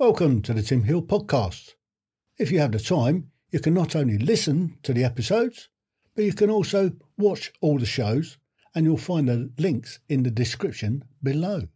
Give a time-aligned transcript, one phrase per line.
[0.00, 1.74] Welcome to the Tim Hill podcast.
[2.38, 5.68] If you have the time, you can not only listen to the episodes,
[6.16, 8.38] but you can also watch all the shows,
[8.74, 11.68] and you'll find the links in the description below.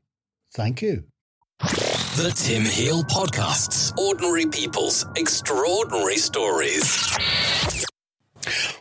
[0.55, 1.05] Thank you.
[1.59, 3.95] The Tim Hill Podcasts.
[3.99, 7.15] Ordinary people's extraordinary stories.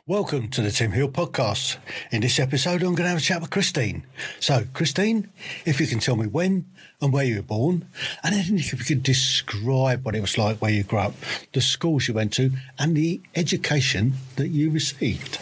[0.05, 1.77] Welcome to the Tim Hill podcast.
[2.11, 4.05] In this episode, I'm going to have a chat with Christine.
[4.39, 5.31] So, Christine,
[5.65, 6.65] if you can tell me when
[7.01, 7.85] and where you were born,
[8.23, 11.13] and then if you could describe what it was like where you grew up,
[11.53, 15.39] the schools you went to, and the education that you received.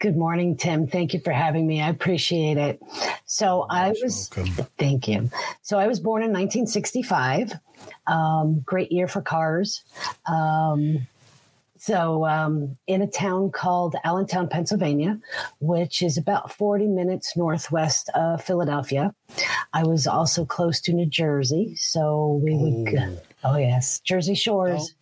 [0.00, 0.88] Good morning, Tim.
[0.88, 1.80] Thank you for having me.
[1.80, 2.82] I appreciate it.
[3.24, 4.66] So I was, welcome.
[4.76, 5.30] thank you.
[5.62, 7.52] So I was born in 1965.
[8.08, 9.84] Um, great year for cars.
[10.26, 11.06] Um,
[11.82, 15.18] so, um, in a town called Allentown, Pennsylvania,
[15.58, 19.12] which is about 40 minutes northwest of Philadelphia.
[19.72, 21.74] I was also close to New Jersey.
[21.74, 23.18] So, we would, Ooh.
[23.42, 24.94] oh, yes, Jersey Shores.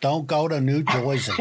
[0.00, 1.32] Don't go to New Jersey.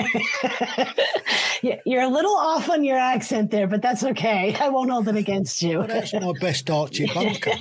[1.86, 4.56] You're a little off on your accent there, but that's okay.
[4.60, 5.80] I won't hold it against you.
[5.80, 7.54] Well, that's my best Archie Bunker.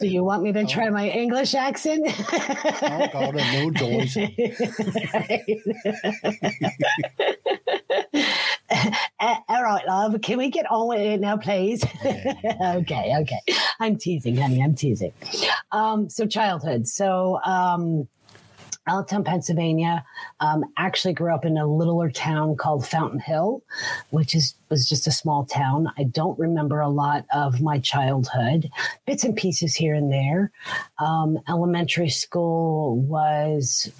[0.00, 2.04] Do you want me to try my English accent?
[2.80, 4.56] Don't go to New Jersey.
[9.20, 10.20] All right, love.
[10.22, 11.84] Can we get on with it now, please?
[11.84, 13.40] okay, okay.
[13.78, 14.62] I'm teasing, honey.
[14.62, 15.12] I'm teasing.
[15.72, 16.86] Um, so childhood.
[16.86, 18.08] So um,
[18.90, 20.04] Allentown, Pennsylvania.
[20.40, 23.62] Um, actually grew up in a littler town called Fountain Hill,
[24.10, 25.88] which is was just a small town.
[25.96, 28.68] I don't remember a lot of my childhood,
[29.06, 30.50] bits and pieces here and there.
[30.98, 33.90] Um, elementary school was.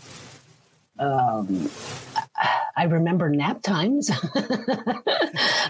[1.00, 1.68] Um,
[2.76, 4.10] I remember nap times.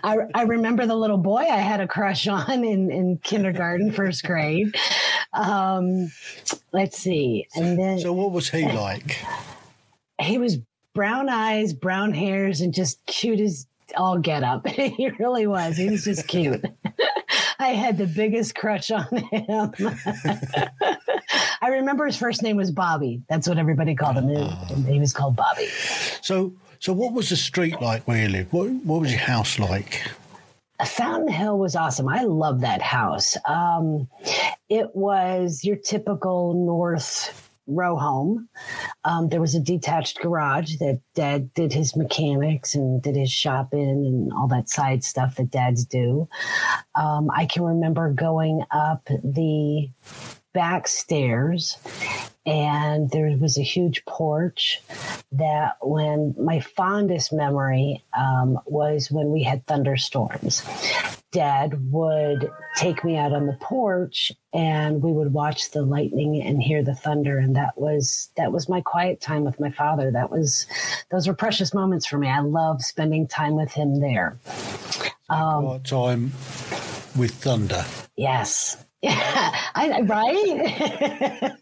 [0.02, 4.24] I, I remember the little boy I had a crush on in, in kindergarten, first
[4.24, 4.74] grade.
[5.32, 6.10] Um,
[6.72, 7.46] let's see.
[7.54, 9.18] And then So, what was he like?
[10.20, 10.58] he was
[10.94, 14.66] brown eyes, brown hairs, and just cute as all get up.
[14.68, 15.76] he really was.
[15.76, 16.64] He was just cute.
[17.60, 19.72] I had the biggest crush on him.
[21.60, 23.22] I remember his first name was Bobby.
[23.28, 24.28] That's what everybody called him.
[24.86, 25.66] He was called Bobby.
[26.22, 28.52] So, so what was the street like where you lived?
[28.54, 30.10] What, what was your house like?
[30.86, 32.08] Fountain Hill was awesome.
[32.08, 33.36] I love that house.
[33.46, 34.08] Um,
[34.70, 38.48] it was your typical North row home.
[39.04, 43.88] Um, there was a detached garage that dad did his mechanics and did his shopping
[43.88, 46.28] and all that side stuff that dads do.
[46.94, 49.88] Um, I can remember going up the
[50.52, 51.78] back stairs
[52.46, 54.80] and there was a huge porch
[55.30, 60.64] that when my fondest memory um, was when we had thunderstorms
[61.30, 66.60] dad would take me out on the porch and we would watch the lightning and
[66.60, 70.30] hear the thunder and that was that was my quiet time with my father that
[70.30, 70.66] was
[71.10, 74.36] those were precious moments for me i love spending time with him there
[75.28, 76.32] um, time
[77.16, 77.84] with thunder.
[78.16, 78.84] Yes.
[79.10, 81.56] Yeah, I, right.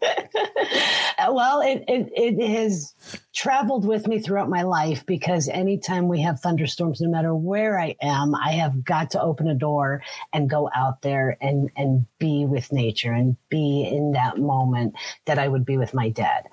[1.29, 2.93] well, it, it it has
[3.33, 7.95] traveled with me throughout my life because anytime we have thunderstorms, no matter where I
[8.01, 12.45] am, I have got to open a door and go out there and and be
[12.45, 16.43] with nature and be in that moment that I would be with my dad.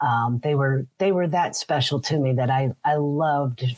[0.00, 3.76] Um, they were they were that special to me that I I loved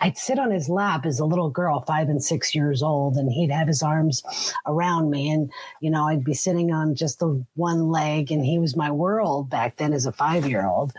[0.00, 3.30] I'd sit on his lap as a little girl, five and six years old, and
[3.30, 4.22] he'd have his arms
[4.66, 5.30] around me.
[5.30, 5.50] And,
[5.80, 9.50] you know, I'd be sitting on just the one leg, and he was my world
[9.50, 10.92] back then as a five year old.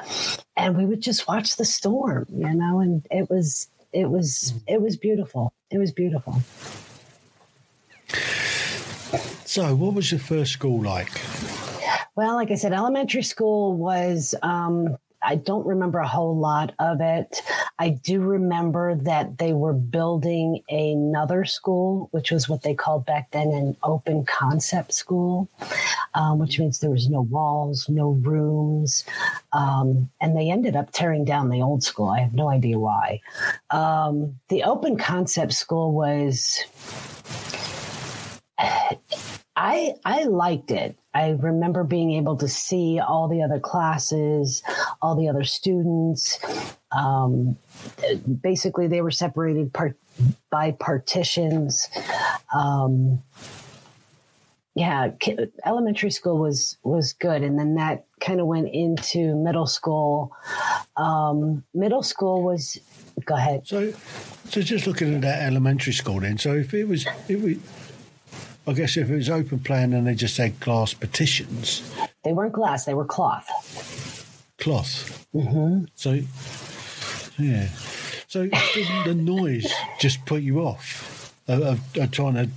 [0.56, 4.82] And we would just watch the storm, you know, and it was, it was, it
[4.82, 5.54] was beautiful.
[5.70, 6.42] It was beautiful.
[9.46, 11.10] So, what was your first school like?
[12.16, 17.00] Well, like I said, elementary school was, um, I don't remember a whole lot of
[17.02, 17.42] it.
[17.80, 23.30] I do remember that they were building another school, which was what they called back
[23.32, 25.48] then an open concept school,
[26.16, 29.06] um, which means there was no walls, no rooms.
[29.54, 32.10] Um, and they ended up tearing down the old school.
[32.10, 33.22] I have no idea why.
[33.70, 36.64] Um, the open concept school was.
[39.58, 40.96] I I liked it.
[41.16, 44.62] I remember being able to see all the other classes,
[45.02, 46.40] all the other students.
[46.96, 47.58] Um,
[48.42, 49.98] basically, they were separated part,
[50.52, 51.90] by partitions.
[52.54, 53.24] Um,
[54.76, 55.10] yeah,
[55.66, 60.32] elementary school was was good, and then that kind of went into middle school.
[60.98, 62.78] Um, middle school was.
[63.26, 63.68] Go ahead.
[63.68, 63.92] So,
[64.48, 66.38] so just looking at that elementary school then.
[66.38, 67.58] So, if it was, it was
[68.68, 71.82] I guess if it was open plan and they just had glass partitions,
[72.24, 73.48] They weren't glass; they were cloth.
[74.58, 75.26] cloth.
[75.34, 75.86] Mm-hmm.
[75.96, 76.20] So,
[77.42, 77.70] yeah.
[78.28, 82.50] So didn't the noise just put you off of, of, of trying to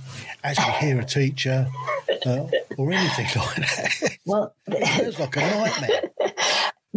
[0.43, 1.67] actually hear a teacher
[2.25, 2.45] uh,
[2.77, 4.17] or anything like that?
[4.25, 6.01] Well, it was like a nightmare.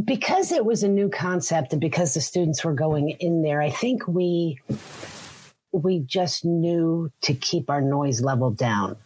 [0.05, 3.71] because it was a new concept and because the students were going in there, I
[3.71, 4.59] think we
[5.71, 8.97] we just knew to keep our noise level down.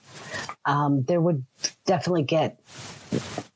[0.65, 1.45] Um, there would
[1.87, 2.61] definitely get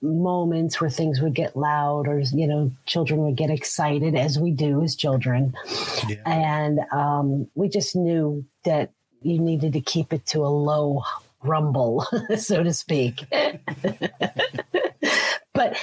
[0.00, 4.50] moments where things would get loud or you know children would get excited as we
[4.50, 5.54] do as children.
[6.08, 6.22] Yeah.
[6.26, 8.92] and um, we just knew that
[9.22, 11.02] you needed to keep it to a low
[11.42, 12.06] rumble
[12.36, 13.24] so to speak.
[15.54, 15.76] But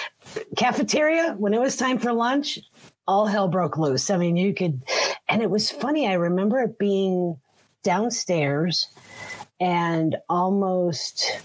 [0.57, 2.59] cafeteria when it was time for lunch
[3.07, 4.09] all hell broke loose.
[4.09, 4.81] I mean you could
[5.29, 7.39] and it was funny i remember it being
[7.83, 8.87] downstairs
[9.59, 11.39] and almost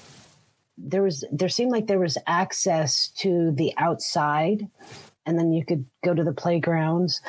[0.76, 4.69] there was there seemed like there was access to the outside
[5.26, 7.22] and then you could go to the playgrounds.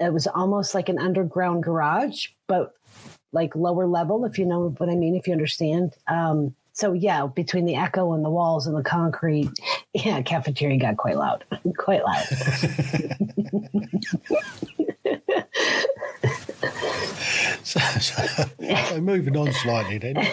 [0.00, 2.72] It was almost like an underground garage but
[3.32, 5.92] like lower level if you know what i mean if you understand.
[6.08, 9.48] Um, so yeah between the echo and the walls and the concrete
[9.94, 11.42] yeah cafeteria got quite loud
[11.78, 12.26] quite loud
[17.76, 18.44] So, so,
[18.88, 20.16] so moving on slightly then.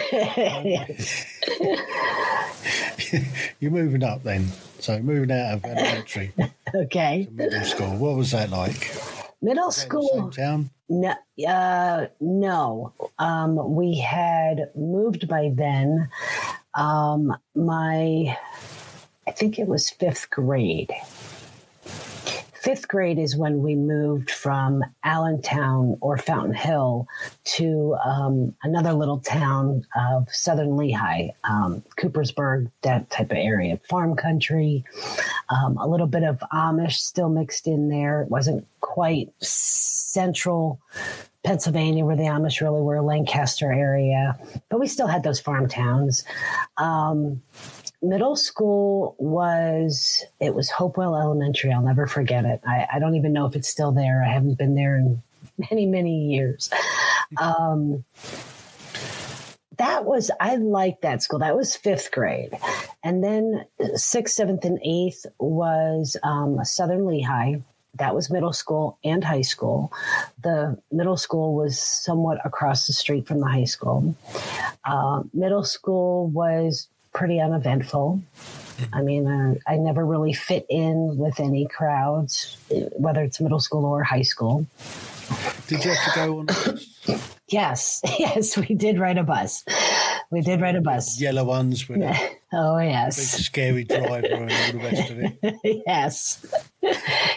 [3.60, 4.48] You're moving up then.
[4.80, 6.32] So moving out of elementary
[6.74, 7.96] okay middle school.
[7.96, 8.94] What was that like?
[9.42, 10.70] middle school town?
[10.88, 11.14] No,
[11.46, 12.92] uh, no.
[13.18, 16.08] Um, we had moved by then.
[16.74, 18.36] Um, my,
[19.26, 20.92] I think it was fifth grade.
[22.64, 27.06] Fifth grade is when we moved from Allentown or Fountain Hill
[27.44, 34.16] to um, another little town of southern Lehigh, um, Coopersburg, that type of area, farm
[34.16, 34.82] country,
[35.50, 38.22] um, a little bit of Amish still mixed in there.
[38.22, 40.80] It wasn't quite central
[41.42, 44.38] Pennsylvania where the Amish really were, Lancaster area,
[44.70, 46.24] but we still had those farm towns.
[46.78, 47.42] Um,
[48.04, 51.72] middle school was it was Hopewell Elementary.
[51.72, 52.60] I'll never forget it.
[52.66, 54.22] I, I don't even know if it's still there.
[54.22, 55.22] I haven't been there in
[55.70, 56.70] many many years.
[57.38, 58.04] Um,
[59.78, 61.40] that was I liked that school.
[61.40, 62.52] That was fifth grade,
[63.02, 63.64] and then
[63.94, 67.56] sixth, seventh, and eighth was um, Southern Lehigh.
[67.96, 69.92] That was middle school and high school.
[70.42, 74.16] The middle school was somewhat across the street from the high school.
[74.84, 78.20] Uh, middle school was pretty uneventful.
[78.92, 82.56] I mean, uh, I never really fit in with any crowds,
[82.98, 84.66] whether it's middle school or high school.
[85.68, 86.78] Did you have to go on
[87.48, 89.64] Yes, yes, we did ride a bus.
[90.30, 91.20] We did ride a bus.
[91.20, 93.16] yellow ones with a Oh, big yes.
[93.44, 95.82] scary driver and all the rest of it?
[95.86, 96.46] yes.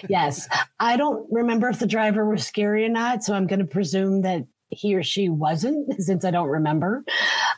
[0.10, 0.48] yes.
[0.80, 4.22] I don't remember if the driver was scary or not, so I'm going to presume
[4.22, 7.04] that he or she wasn't since I don't remember.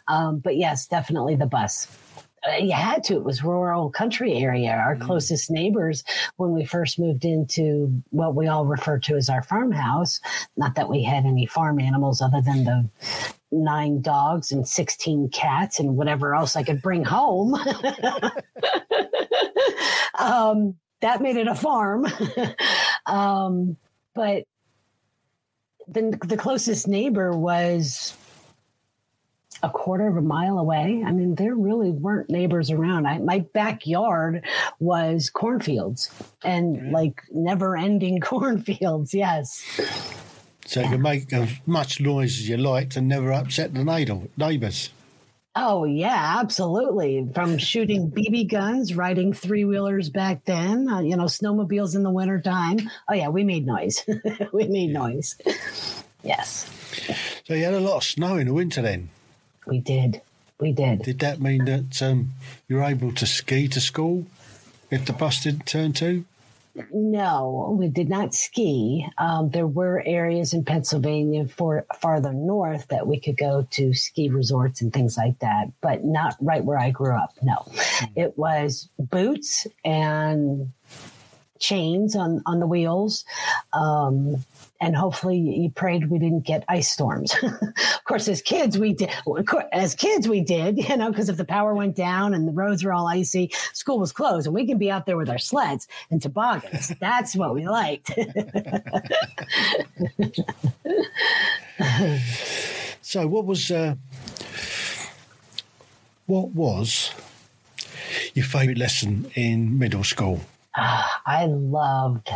[0.07, 1.87] Um, but yes, definitely the bus.
[2.47, 3.15] Uh, You had to.
[3.15, 4.71] It was rural country area.
[4.71, 6.03] Our closest neighbors
[6.37, 10.19] when we first moved into what we all refer to as our farmhouse.
[10.57, 12.89] Not that we had any farm animals other than the
[13.51, 17.55] nine dogs and 16 cats and whatever else I could bring home.
[20.19, 22.05] um, that made it a farm.
[23.05, 23.77] um,
[24.13, 24.43] but
[25.87, 28.15] the, the closest neighbor was
[29.63, 31.03] a quarter of a mile away.
[31.05, 33.05] I mean, there really weren't neighbors around.
[33.05, 34.45] I, my backyard
[34.79, 36.09] was cornfields
[36.43, 39.13] and like never ending cornfields.
[39.13, 39.63] Yes.
[40.65, 44.29] So you can make as much noise as you like to never upset the neigh-
[44.37, 44.91] neighbours.
[45.55, 47.27] Oh yeah, absolutely.
[47.33, 52.11] From shooting BB guns, riding three wheelers back then, uh, you know, snowmobiles in the
[52.11, 52.77] wintertime.
[53.09, 54.05] Oh yeah, we made noise.
[54.53, 55.35] we made noise.
[56.23, 56.69] Yes,
[57.47, 59.09] So you had a lot of snow in the winter then.
[59.69, 60.21] We did.
[60.59, 61.03] We did.
[61.03, 62.33] Did that mean that um,
[62.67, 64.27] you were able to ski to school
[64.91, 66.25] if the bus didn't turn to?
[66.91, 69.07] No, we did not ski.
[69.17, 74.29] Um, there were areas in Pennsylvania for farther north that we could go to ski
[74.29, 77.33] resorts and things like that, but not right where I grew up.
[77.41, 77.65] No,
[78.15, 80.71] it was boots and
[81.59, 83.25] chains on on the wheels.
[83.73, 84.45] Um,
[84.81, 87.35] and hopefully you prayed we didn't get ice storms.
[87.43, 89.11] of course, as kids, we did.
[89.71, 92.83] As kids, we did, you know, because if the power went down and the roads
[92.83, 95.87] were all icy, school was closed, and we can be out there with our sleds
[96.09, 96.91] and toboggans.
[96.99, 98.11] That's what we liked.
[103.09, 103.95] So what was uh,
[106.27, 107.11] what was
[108.35, 110.41] your favourite lesson in middle school?
[110.75, 112.29] I loved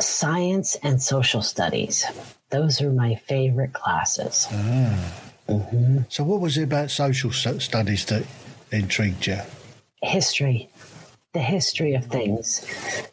[0.00, 2.04] science and social studies.
[2.50, 4.46] Those are my favorite classes.
[4.50, 5.22] Ah.
[5.48, 6.00] Mm-hmm.
[6.08, 8.24] So, what was it about social studies that
[8.70, 9.38] intrigued you?
[10.02, 10.68] History,
[11.32, 12.66] the history of things,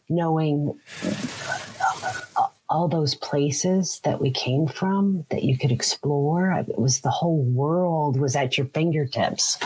[0.09, 6.51] knowing uh, all those places that we came from that you could explore.
[6.51, 9.57] It was the whole world was at your fingertips.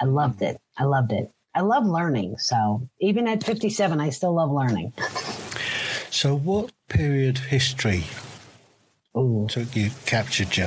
[0.00, 0.60] I loved it.
[0.76, 1.32] I loved it.
[1.54, 2.36] I love learning.
[2.38, 4.92] So even at 57, I still love learning.
[6.10, 8.04] So, what period of history
[9.16, 9.46] Ooh.
[9.48, 10.66] took you, captured you?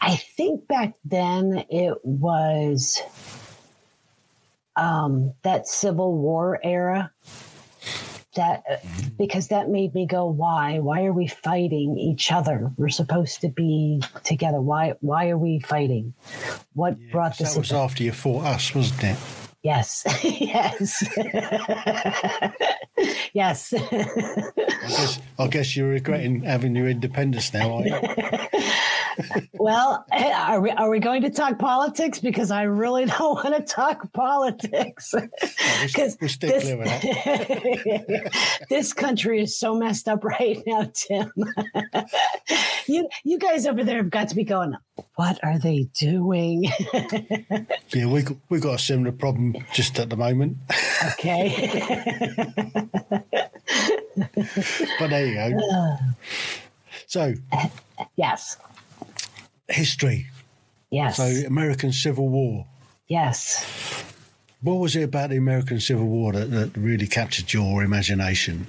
[0.00, 3.00] I think back then it was
[4.76, 7.10] um, that Civil War era.
[8.34, 8.62] That
[9.18, 10.78] because that made me go, why?
[10.78, 12.70] Why are we fighting each other?
[12.78, 14.60] We're supposed to be together.
[14.60, 14.94] Why?
[15.00, 16.14] Why are we fighting?
[16.72, 17.52] What brought this?
[17.52, 17.84] That was about?
[17.84, 19.18] after you fought us, wasn't it?
[19.62, 21.04] Yes, yes,
[23.32, 23.72] yes.
[23.72, 23.78] I
[24.88, 27.94] guess, I guess you're regretting having your independence now, are you?
[29.54, 32.18] well, are we, are we going to talk politics?
[32.18, 35.14] Because I really don't want to talk politics.
[35.82, 38.64] Because we'll this, clear of that.
[38.68, 41.32] this country is so messed up right now, Tim.
[42.86, 44.76] you you guys over there have got to be going.
[45.16, 46.70] What are they doing?
[47.94, 50.56] Yeah, we we got a similar problem just at the moment.
[51.12, 51.70] okay.
[54.98, 55.96] But there you go.
[57.06, 57.34] So,
[58.16, 58.56] yes.
[59.72, 60.28] History.
[60.90, 61.16] Yes.
[61.16, 62.66] So, American Civil War.
[63.08, 63.64] yes.
[64.60, 68.66] What was it about the American Civil War that, that really captured your imagination?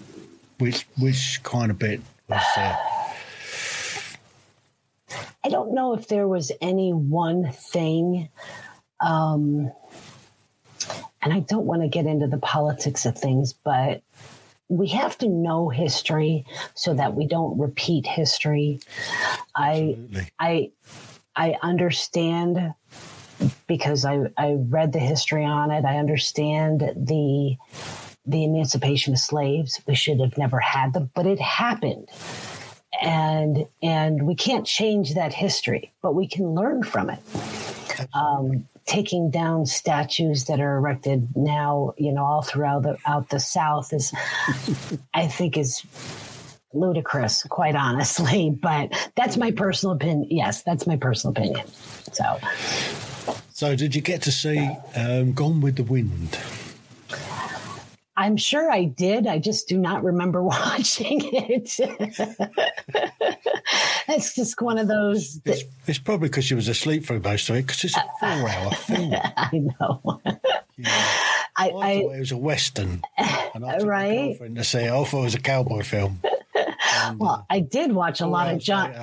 [0.57, 2.77] Which which kind of bit was there?
[5.43, 8.29] I don't know if there was any one thing.
[9.00, 9.72] Um,
[11.22, 14.01] and I don't want to get into the politics of things, but
[14.70, 18.79] we have to know history so that we don't repeat history.
[19.55, 20.32] I Absolutely.
[20.39, 20.72] I
[21.36, 22.74] I understand
[23.67, 25.86] because I, I read the history on it.
[25.86, 27.55] I understand the
[28.25, 29.82] the emancipation of slaves.
[29.86, 32.08] We should have never had them, but it happened.
[33.01, 37.20] And and we can't change that history, but we can learn from it.
[38.13, 43.39] Um, taking down statues that are erected now, you know, all throughout the out the
[43.39, 44.13] South is,
[45.13, 45.83] I think, is
[46.73, 48.57] ludicrous, quite honestly.
[48.61, 50.27] But that's my personal opinion.
[50.29, 51.67] Yes, that's my personal opinion.
[52.11, 52.39] So
[53.51, 54.59] So, did you get to see
[54.95, 56.37] um, Gone with the Wind?
[58.15, 59.25] I'm sure I did.
[59.27, 61.79] I just do not remember watching it.
[64.08, 65.39] it's just one of those.
[65.41, 68.03] That, It's, it's probably because she was asleep through most of it because it's a
[68.20, 69.13] four-hour film.
[69.38, 70.22] I know.
[70.77, 71.08] Yeah.
[71.55, 71.70] I, I
[72.01, 74.38] thought it was a western, and I took Right.
[74.38, 74.58] to it.
[74.60, 74.63] I
[75.03, 76.20] thought it was a cowboy film.
[77.05, 78.93] And, well, I did watch a lot of John.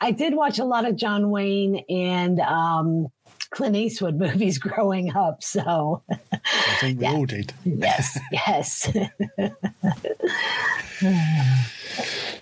[0.00, 3.08] I did watch a lot of John Wayne and um,
[3.50, 5.42] Clint Eastwood movies growing up.
[5.42, 7.52] So I think we all did.
[7.64, 8.90] yes, yes.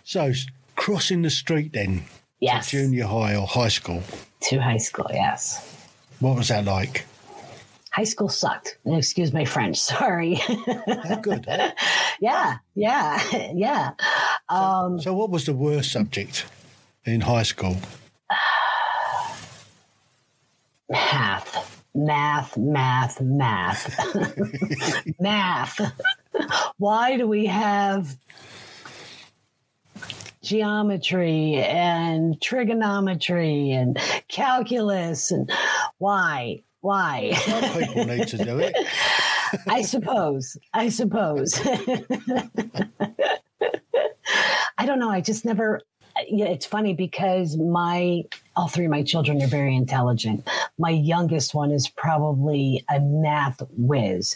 [0.04, 0.32] So,
[0.76, 2.04] crossing the street then,
[2.40, 2.70] Yes.
[2.70, 4.02] junior high or high school,
[4.42, 5.86] To high school, yes.
[6.20, 7.06] what was that like?
[7.92, 8.76] High school sucked.
[8.84, 9.78] Excuse my French.
[9.92, 10.34] Sorry.
[10.34, 11.46] How good.
[12.20, 13.90] yeah, yeah, yeah.
[14.48, 16.44] Um, So, what was the worst subject
[17.04, 17.76] in high school?
[20.88, 23.98] Math, math, math, math,
[25.20, 25.80] math.
[26.78, 28.16] Why do we have
[30.42, 35.50] geometry and trigonometry and calculus and
[35.98, 36.62] why?
[36.80, 37.32] Why?
[37.32, 38.76] Some people need to do it.
[39.66, 40.56] I suppose.
[40.72, 41.60] I suppose.
[44.78, 45.10] I don't know.
[45.10, 45.80] I just never.
[46.28, 48.24] Yeah, it's funny because my
[48.56, 50.48] all three of my children are very intelligent.
[50.78, 54.34] My youngest one is probably a math whiz,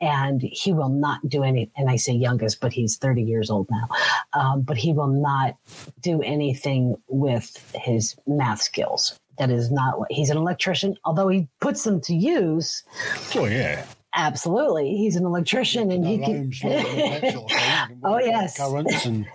[0.00, 1.70] and he will not do any.
[1.76, 3.88] And I say youngest, but he's thirty years old now.
[4.32, 5.56] Um, but he will not
[6.00, 9.18] do anything with his math skills.
[9.38, 10.96] That is not what he's an electrician.
[11.04, 12.84] Although he puts them to use,
[13.34, 13.86] Oh, yeah.
[14.14, 14.96] Absolutely.
[14.96, 16.50] He's an electrician and he can.
[16.50, 18.00] Ohm's law and that sort of thing.
[18.04, 18.56] Oh, yes.
[18.56, 19.26] Currents and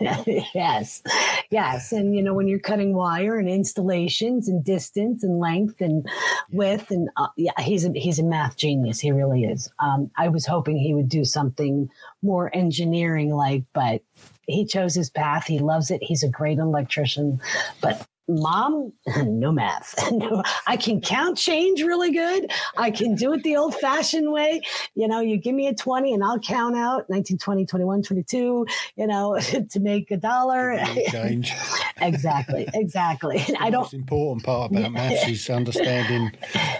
[0.53, 1.01] yes.
[1.50, 1.91] Yes.
[1.91, 6.08] And, you know, when you're cutting wire and installations and distance and length and
[6.51, 9.00] width, and uh, yeah, he's a, he's a math genius.
[9.00, 9.70] He really is.
[9.79, 11.89] Um, I was hoping he would do something
[12.22, 14.01] more engineering like, but
[14.48, 15.46] he chose his path.
[15.46, 16.03] He loves it.
[16.03, 17.39] He's a great electrician,
[17.82, 18.91] but Mom,
[19.25, 19.96] no math.
[20.12, 22.51] no, I can count change really good.
[22.77, 24.62] I can do it the old fashioned way.
[24.96, 28.65] You know, you give me a 20 and I'll count out 19, 20, 21, 22,
[28.96, 29.38] you know,
[29.70, 30.77] to make a dollar.
[31.10, 31.53] Change.
[32.01, 32.67] exactly.
[32.74, 33.46] Exactly.
[33.60, 33.82] I don't.
[33.84, 36.32] most important part about maths is understanding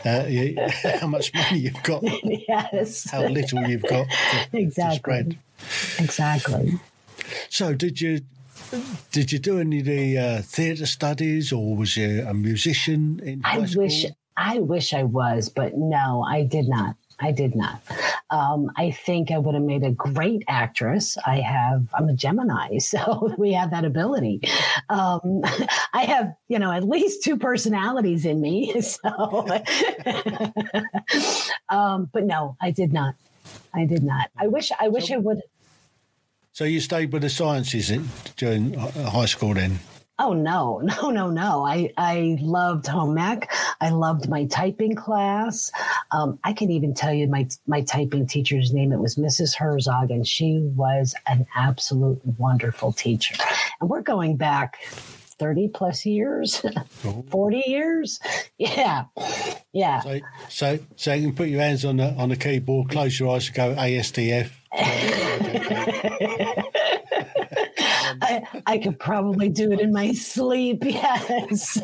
[0.06, 0.26] uh,
[1.00, 2.04] how much money you've got,
[2.48, 3.10] yes.
[3.10, 4.98] how little you've got to, to Exactly.
[4.98, 5.38] spread.
[6.00, 6.80] Exactly.
[7.50, 8.22] So, did you
[9.12, 13.42] did you do any of the uh, theatre studies, or was you a musician in
[13.44, 13.84] I school?
[13.84, 14.06] wish
[14.38, 16.96] I wish I was, but no, I did not.
[17.20, 17.82] I did not.
[18.30, 21.18] Um, I think I would have made a great actress.
[21.26, 21.88] I have.
[21.94, 24.42] I'm a Gemini, so we have that ability.
[24.90, 25.42] Um,
[25.94, 28.74] I have, you know, at least two personalities in me.
[28.86, 29.48] So,
[31.70, 33.16] um, but no, I did not.
[33.74, 34.30] I did not.
[34.38, 34.72] I wish.
[34.80, 35.42] I wish I would.
[36.56, 38.08] So you stayed with the sciences in,
[38.38, 39.78] during uh, high school then?
[40.18, 41.66] Oh no, no, no, no!
[41.66, 43.52] I I loved home ec.
[43.82, 45.70] I loved my typing class.
[46.12, 48.94] Um, I can even tell you my my typing teacher's name.
[48.94, 49.54] It was Mrs.
[49.54, 53.36] Herzog, and she was an absolute wonderful teacher.
[53.82, 54.82] And we're going back
[55.38, 56.64] thirty plus years,
[57.30, 58.22] forty years.
[58.58, 59.08] Yeah,
[59.74, 60.00] yeah.
[60.00, 63.36] So, so, so you can put your hands on the on the keyboard, close your
[63.36, 64.52] eyes, and go ASDF.
[68.22, 70.84] I, I could probably do it in my sleep.
[70.96, 71.78] Yes.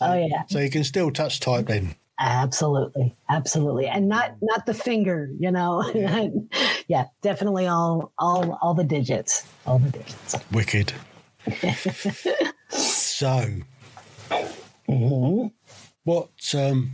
[0.00, 0.42] oh yeah.
[0.48, 1.94] So you can still touch type then.
[2.20, 5.82] Absolutely, absolutely, and not not the finger, you know.
[6.88, 10.36] Yeah, definitely all all all the digits, all the digits.
[10.50, 10.94] Wicked.
[12.70, 13.46] so,
[14.86, 16.54] what?
[16.54, 16.92] Um,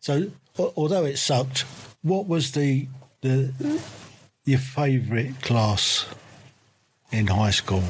[0.00, 1.60] so, although it sucked,
[2.02, 2.86] what was the
[3.20, 3.52] the
[4.44, 6.06] your favourite class
[7.10, 7.84] in high school?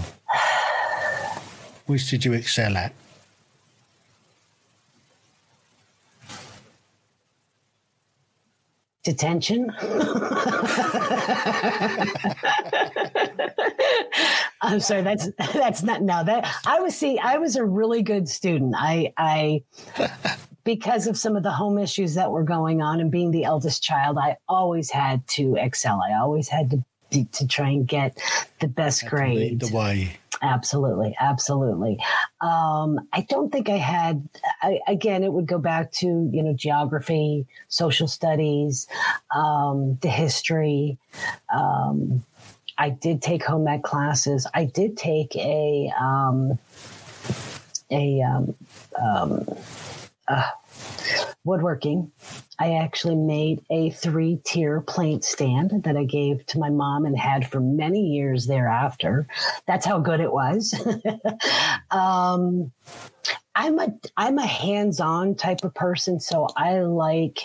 [1.87, 2.95] Which did you excel at?
[9.05, 9.69] Detention.
[14.63, 15.03] I'm sorry.
[15.03, 16.23] That's that's not no.
[16.23, 17.19] That I was see.
[17.19, 18.77] I was a really good student.
[18.79, 19.65] I I
[20.65, 23.83] because of some of the home issues that were going on and being the eldest
[23.83, 26.03] child, I always had to excel.
[26.03, 26.85] I always had to
[27.33, 28.19] to try and get
[28.61, 29.71] the best Lead grades.
[29.71, 30.19] the way.
[30.41, 31.99] Absolutely, absolutely.
[32.41, 34.29] Um, I don't think I had.
[34.61, 38.89] I, again, it would go back to you know geography, social studies,
[39.35, 40.99] um, the history.
[41.55, 42.25] Um,
[42.77, 44.47] I did take home ec classes.
[44.53, 46.59] I did take a um,
[47.93, 48.55] a um,
[49.01, 49.47] um,
[50.29, 50.49] uh,
[51.45, 52.11] woodworking.
[52.59, 57.19] I actually made a three tier plate stand that I gave to my mom and
[57.19, 59.27] had for many years thereafter.
[59.67, 60.75] That's how good it was.
[61.91, 62.71] um,
[63.55, 67.41] I'm a I'm a hands-on type of person, so I like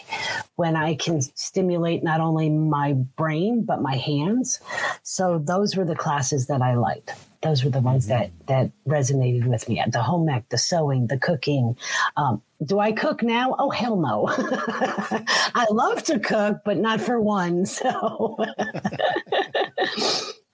[0.56, 4.62] when I can stimulate not only my brain but my hands.
[5.04, 7.12] So those were the classes that I liked.
[7.44, 9.84] Those were the ones that that resonated with me.
[9.92, 11.76] The home ec, the sewing, the cooking.
[12.16, 13.56] Um, do I cook now?
[13.60, 14.26] Oh hell no!
[14.36, 17.65] I love to cook, but not for one.
[17.78, 18.38] So.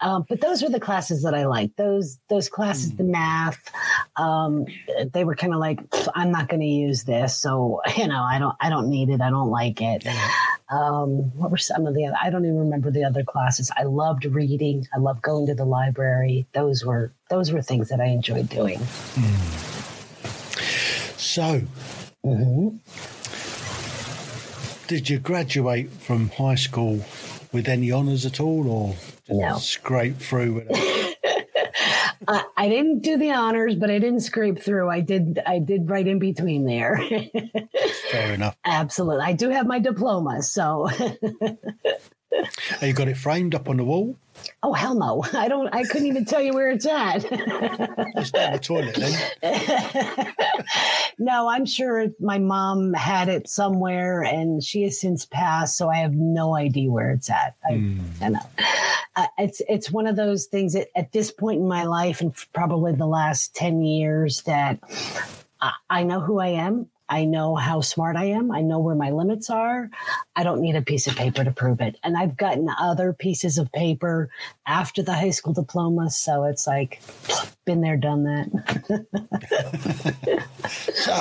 [0.03, 1.77] Um, but those were the classes that I liked.
[1.77, 3.71] Those those classes, the math,
[4.17, 4.65] um,
[5.13, 5.79] they were kind of like,
[6.13, 9.21] I'm not going to use this, so you know, I don't I don't need it.
[9.21, 10.05] I don't like it.
[10.69, 12.17] Um, what were some of the other?
[12.21, 13.71] I don't even remember the other classes.
[13.77, 14.85] I loved reading.
[14.93, 16.47] I loved going to the library.
[16.51, 18.81] Those were those were things that I enjoyed doing.
[21.33, 21.61] So,
[22.23, 22.69] hmm
[24.85, 27.03] did you graduate from high school
[27.51, 29.57] with any honours at all, or just No.
[29.57, 31.17] scrape through with it?
[32.27, 34.91] I, I didn't do the honors, but I didn't scrape through.
[34.91, 36.97] I did I did right in between there.
[38.11, 38.55] Fair enough.
[38.65, 40.87] Absolutely, I do have my diploma, so.
[42.69, 44.15] Have you got it framed up on the wall?
[44.61, 45.23] Oh hell no!
[45.33, 45.73] I don't.
[45.73, 47.23] I couldn't even tell you where it's at.
[48.15, 50.33] It's down the toilet then.
[51.19, 55.97] no, I'm sure my mom had it somewhere, and she has since passed, so I
[55.97, 57.55] have no idea where it's at.
[57.65, 58.49] I, I know.
[59.15, 62.33] Uh, it's it's one of those things that at this point in my life, and
[62.53, 64.79] probably the last ten years, that
[65.89, 66.89] I know who I am.
[67.13, 68.51] I know how smart I am.
[68.51, 69.91] I know where my limits are.
[70.35, 71.95] I don't need a piece of paper to prove it.
[72.03, 74.31] And I've gotten other pieces of paper
[74.65, 76.09] after the high school diploma.
[76.09, 77.01] So it's like,
[77.65, 78.49] been there, done that.
[80.93, 81.11] So,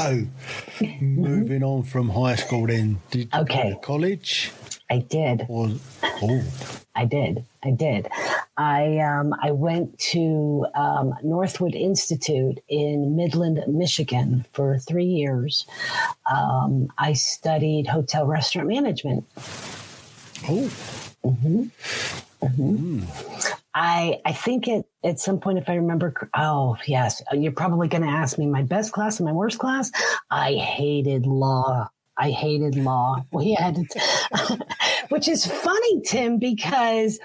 [0.78, 1.04] mm-hmm.
[1.20, 3.62] moving on from high school, then did you Okay.
[3.64, 4.52] go to college
[4.92, 5.46] I did.
[5.48, 5.70] or
[6.02, 6.44] oh,
[6.94, 7.46] I did.
[7.64, 8.08] I did.
[8.58, 15.66] I um, I went to um, Northwood Institute in Midland, Michigan, for three years.
[16.30, 19.24] Um, I studied hotel restaurant management.
[20.46, 20.68] Oh,
[21.24, 21.64] hmm
[22.42, 23.04] hmm
[23.74, 28.02] I I think at at some point, if I remember, oh yes, you're probably going
[28.02, 29.90] to ask me my best class and my worst class.
[30.30, 31.88] I hated law.
[32.16, 33.24] I hated law.
[33.32, 34.58] We had, to,
[35.08, 37.18] which is funny, Tim, because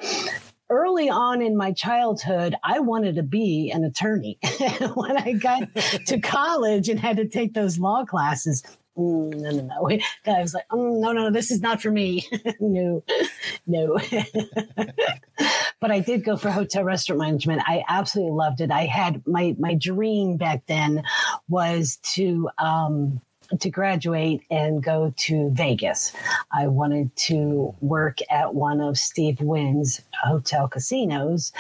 [0.69, 4.37] early on in my childhood, I wanted to be an attorney.
[4.95, 5.63] when I got
[6.07, 8.63] to college and had to take those law classes,
[8.97, 9.99] mm, no, no, no.
[10.25, 12.25] I was like, mm, no, no, this is not for me.
[12.59, 13.03] no,
[13.65, 13.99] no.
[15.79, 17.61] but I did go for hotel restaurant management.
[17.65, 18.71] I absolutely loved it.
[18.71, 21.03] I had my my dream back then
[21.47, 23.21] was to um,
[23.59, 26.13] to graduate and go to Vegas.
[26.51, 31.51] I wanted to work at one of Steve Wynn's hotel casinos.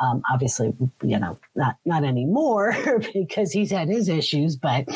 [0.00, 2.76] Um, obviously, you know, not not anymore
[3.12, 4.88] because he's had his issues, but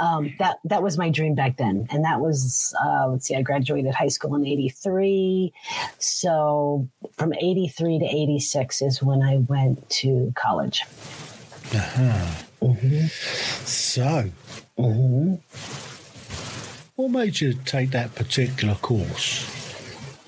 [0.00, 1.86] um, that that was my dream back then.
[1.90, 5.52] And that was uh, let's see, I graduated high school in '83,
[5.98, 10.82] so from '83 to '86 is when I went to college.
[11.74, 12.44] uh-huh.
[12.62, 13.06] Mm-hmm.
[13.66, 14.30] so
[14.82, 15.34] Mm-hmm.
[16.96, 19.46] what made you take that particular course?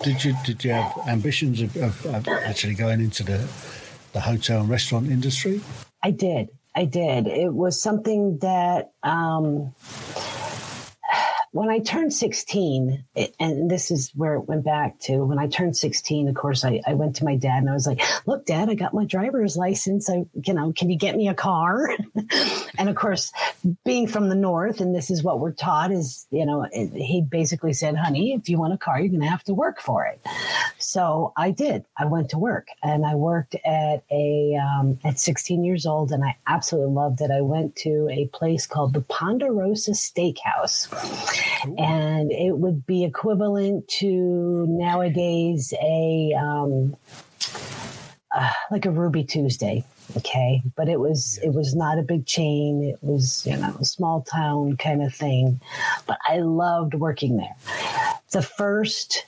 [0.03, 3.49] Did you did you have ambitions of, of, of actually going into the
[4.13, 5.61] the hotel and restaurant industry?
[6.03, 6.51] I did.
[6.75, 7.27] I did.
[7.27, 9.75] It was something that um,
[11.55, 13.05] when I turned 16,
[13.39, 16.81] and this is where it went back to when I turned 16, of course, I,
[16.85, 19.57] I went to my dad and I was like, look, dad, I got my driver's
[19.57, 20.11] license.
[20.11, 21.97] I, you know, can you get me a car?
[22.77, 23.33] and of course,
[23.85, 27.73] being from the North, and this is what we're taught is, you know, he basically
[27.73, 30.21] said, honey, if you want a car, you're going to have to work for it.
[30.79, 31.85] So I did.
[31.97, 36.25] I went to work and I worked at a, um, at 16 years old and
[36.25, 37.31] I absolutely loved it.
[37.31, 40.91] I went to a place called the Ponderosa Steakhouse
[41.79, 46.97] and it would be equivalent to nowadays a um,
[48.35, 49.85] uh, like a Ruby Tuesday.
[50.17, 52.83] Okay, but it was it was not a big chain.
[52.85, 55.61] It was you know a small town kind of thing,
[56.07, 57.57] but I loved working there.
[58.33, 59.25] The first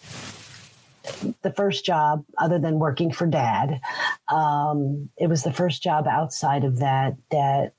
[1.42, 3.80] the first job other than working for dad
[4.28, 7.72] um, it was the first job outside of that that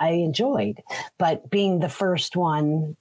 [0.00, 0.82] I enjoyed.
[1.18, 2.96] But being the first one,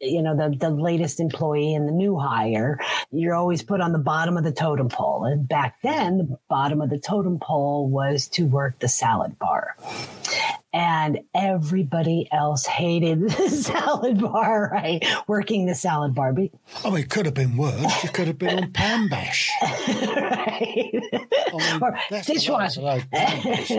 [0.00, 2.80] you know, the, the latest employee and the new hire,
[3.10, 5.24] you're always put on the bottom of the totem pole.
[5.24, 9.76] And back then, the bottom of the totem pole was to work the salad bar.
[10.72, 15.02] And everybody else hated the salad bar, right?
[15.26, 16.34] Working the salad bar.
[16.84, 18.02] Oh, it could have been worse.
[18.04, 19.50] You could have been on Pan Bash.
[19.62, 20.92] right?
[20.92, 22.48] I mean, Or dishwasher.
[22.52, 23.70] last of those Pan Bash,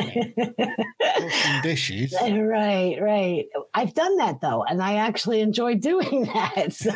[1.20, 2.16] Washing dishes.
[2.20, 3.46] Right, right.
[3.76, 6.74] I've done that though, and I actually enjoy doing that.
[6.74, 6.90] So,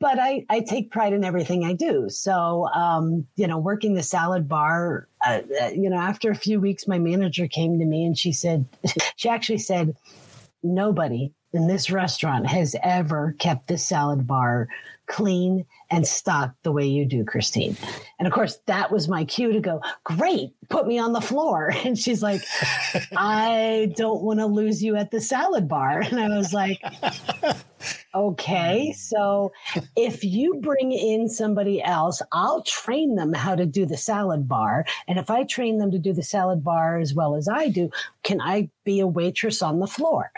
[0.00, 2.08] but I, I take pride in everything I do.
[2.08, 6.58] So, um, you know, working the salad bar, uh, uh, you know, after a few
[6.58, 8.66] weeks, my manager came to me and she said,
[9.16, 9.94] she actually said,
[10.62, 14.68] nobody in this restaurant has ever kept this salad bar
[15.06, 17.76] clean and stocked the way you do, Christine.
[18.18, 21.72] And of course, that was my cue to go, great, put me on the floor.
[21.84, 22.42] And she's like,
[23.16, 26.00] I don't want to lose you at the salad bar.
[26.00, 26.80] And I was like,
[28.14, 29.52] okay, so
[29.96, 34.84] if you bring in somebody else, I'll train them how to do the salad bar.
[35.08, 37.90] And if I train them to do the salad bar as well as I do,
[38.22, 40.30] can I be a waitress on the floor?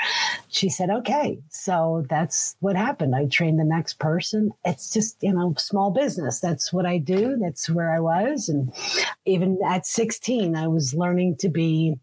[0.48, 1.38] She said, okay.
[1.50, 3.14] So that's what happened.
[3.14, 4.52] I trained the next person.
[4.64, 6.40] It's just, you know, small business.
[6.40, 7.37] That's what I do.
[7.40, 8.48] That's where I was.
[8.48, 8.72] And
[9.24, 11.98] even at 16, I was learning to be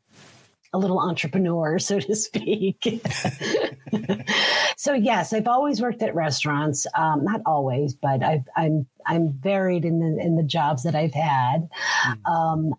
[0.73, 3.01] a little entrepreneur, so to speak.
[4.77, 6.85] so yes, I've always worked at restaurants.
[6.97, 11.13] Um, not always, but I've, I'm I'm varied in the in the jobs that I've
[11.13, 11.69] had.
[12.25, 12.73] Um,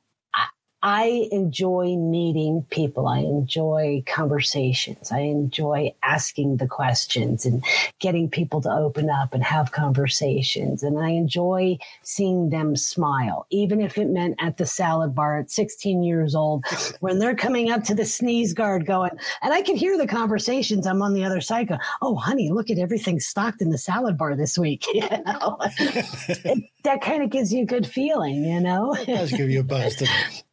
[0.83, 3.07] I, enjoy meeting people.
[3.07, 5.13] I enjoy conversations.
[5.13, 7.63] I enjoy asking the questions and
[7.99, 10.83] getting people to open up and have conversations.
[10.83, 15.51] And I enjoy seeing them smile, even if it meant at the salad bar at
[15.51, 16.65] 16 years old
[17.01, 19.13] when they're coming up to the sneeze guard going,
[19.43, 20.87] and I can hear the conversations.
[20.87, 24.17] I'm on the other side going, oh, honey, look at everything stocked in the salad
[24.17, 24.87] bar this week.
[25.01, 28.95] You know, It- that kind of gives you a good feeling, you know?
[28.95, 30.03] It does give you a buzz?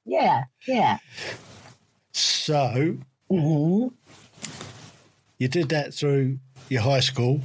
[0.08, 0.98] Yeah, yeah.
[2.14, 2.98] So
[3.30, 3.88] hmm
[5.38, 6.40] you did that through
[6.70, 7.42] your high school.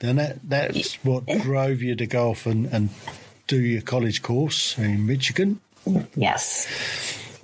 [0.00, 2.88] Then that that's what drove you to go off and, and
[3.46, 5.60] do your college course in Michigan.
[6.16, 6.66] Yes.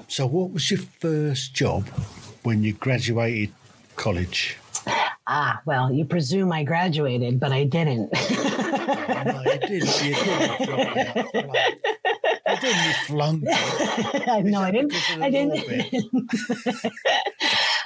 [0.09, 1.87] So, what was your first job
[2.45, 3.53] when you graduated
[3.97, 4.57] college?
[5.27, 8.13] Ah, well, you presume I graduated, but I didn't.
[8.13, 10.05] no, you didn't.
[10.05, 11.75] You didn't.
[12.67, 12.87] Didn't.
[12.87, 13.45] You flunked.
[14.45, 14.95] no, I didn't.
[15.21, 16.93] I didn't.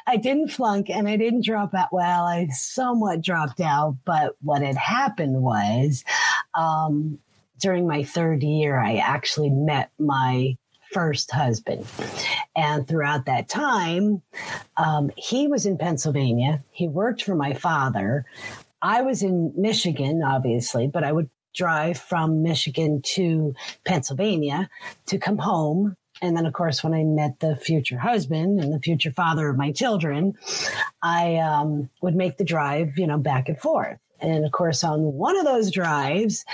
[0.06, 1.88] I didn't flunk and I didn't drop out.
[1.92, 6.04] Well, I somewhat dropped out, but what had happened was
[6.54, 7.18] um,
[7.60, 10.56] during my third year, I actually met my
[10.92, 11.86] first husband.
[12.56, 14.22] And throughout that time,
[14.76, 16.62] um, he was in Pennsylvania.
[16.72, 18.24] He worked for my father.
[18.82, 24.68] I was in Michigan, obviously, but I would drive from Michigan to Pennsylvania
[25.06, 25.96] to come home.
[26.22, 29.56] And then, of course, when I met the future husband and the future father of
[29.56, 30.34] my children,
[31.02, 33.98] I um, would make the drive, you know, back and forth.
[34.22, 36.44] And of course, on one of those drives,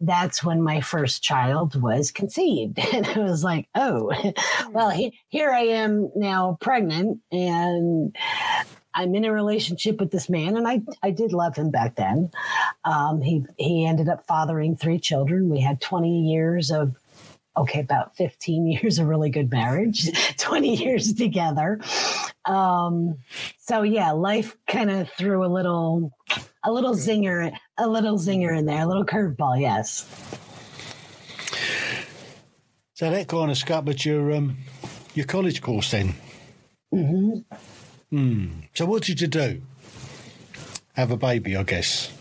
[0.00, 2.78] that's when my first child was conceived.
[2.92, 4.12] And I was like, oh,
[4.70, 8.16] well, he, here I am now pregnant and
[8.96, 12.30] I'm in a relationship with this man, and I I did love him back then.
[12.84, 15.50] Um, he he ended up fathering three children.
[15.50, 16.96] We had 20 years of
[17.56, 21.80] okay, about 15 years of really good marriage, 20 years together.
[22.46, 23.18] Um,
[23.58, 26.12] so yeah, life kind of threw a little
[26.64, 30.06] a little zinger, a little zinger in there, a little curveball, yes.
[32.94, 34.56] So that kind of but your um,
[35.14, 36.14] your college course then.
[36.94, 37.54] Mm-hmm.
[38.10, 38.46] Hmm.
[38.74, 39.62] So what did you do?
[40.94, 42.12] Have a baby, I guess.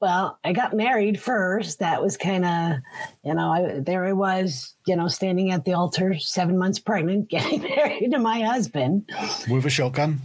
[0.00, 1.80] Well, I got married first.
[1.80, 2.76] That was kind of,
[3.24, 7.28] you know, I, there I was, you know, standing at the altar, seven months pregnant,
[7.30, 9.10] getting married to my husband
[9.48, 10.20] with a shotgun.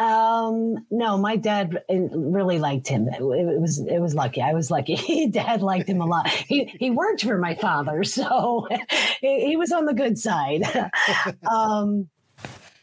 [0.00, 3.06] Um, no, my dad really liked him.
[3.06, 4.40] It, it, was it was lucky.
[4.40, 5.26] I was lucky.
[5.30, 6.26] dad liked him a lot.
[6.26, 8.66] He he worked for my father, so
[9.20, 10.62] he, he was on the good side.
[11.48, 12.08] um,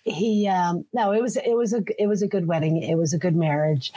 [0.08, 2.82] he um, no it was it was a it was a good wedding.
[2.82, 3.92] It was a good marriage.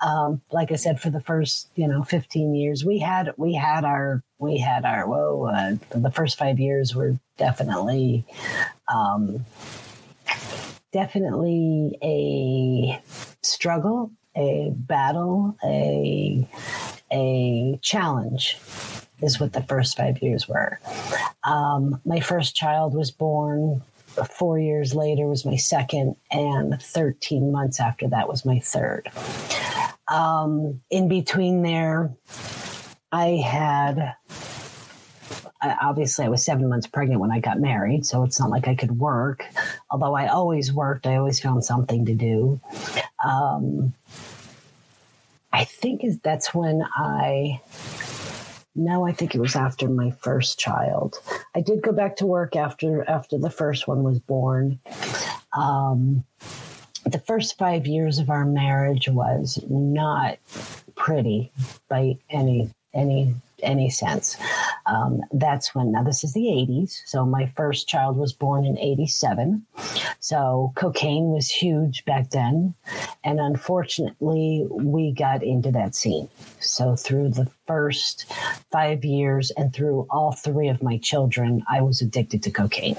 [0.00, 3.84] Um, like i said for the first you know 15 years we had we had
[3.84, 8.24] our we had our whoa uh, the first five years were definitely
[8.92, 9.44] um,
[10.92, 13.00] definitely a
[13.42, 16.48] struggle a battle a
[17.12, 18.58] a challenge
[19.22, 20.80] is what the first five years were.
[21.44, 23.82] Um, my first child was born
[24.38, 29.10] four years later was my second, and 13 months after that was my third.
[30.08, 32.12] Um, in between there,
[33.10, 34.14] I had
[35.80, 38.74] obviously I was seven months pregnant when I got married, so it's not like I
[38.74, 39.44] could work.
[39.90, 42.60] Although I always worked, I always found something to do.
[43.24, 43.94] Um,
[45.52, 47.60] I think is that's when I
[48.74, 51.16] no, I think it was after my first child.
[51.54, 54.78] I did go back to work after after the first one was born.
[55.56, 56.24] Um,
[57.04, 60.38] the first five years of our marriage was not
[60.94, 61.52] pretty
[61.88, 64.36] by any any any sense.
[64.92, 67.00] Um, that's when, now this is the 80s.
[67.06, 69.64] So my first child was born in 87.
[70.20, 72.74] So cocaine was huge back then.
[73.24, 76.28] And unfortunately, we got into that scene.
[76.60, 78.30] So through the first
[78.70, 82.96] five years and through all three of my children, I was addicted to cocaine.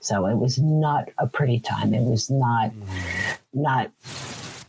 [0.00, 1.94] So it was not a pretty time.
[1.94, 2.70] It was not,
[3.54, 3.90] not,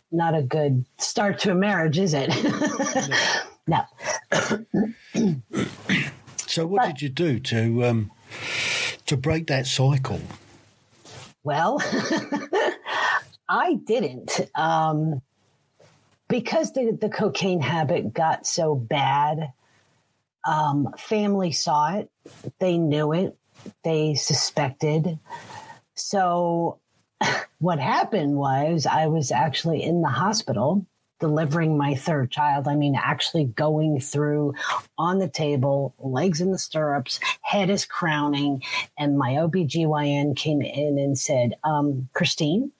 [0.09, 2.29] not a good start to a marriage, is it?
[3.67, 3.81] no.
[6.51, 8.11] so, what but, did you do to um,
[9.05, 10.19] to break that cycle?
[11.43, 11.81] Well,
[13.49, 14.41] I didn't.
[14.55, 15.21] Um,
[16.27, 19.51] because the, the cocaine habit got so bad,
[20.47, 22.09] um, family saw it,
[22.59, 23.37] they knew it,
[23.83, 25.19] they suspected.
[25.95, 26.79] So,
[27.59, 30.85] what happened was I was actually in the hospital
[31.21, 32.67] delivering my third child.
[32.67, 34.53] I mean, actually going through
[34.97, 38.61] on the table, legs in the stirrups, head is crowning.
[38.97, 42.73] And my OBGYN came in and said, um, Christine,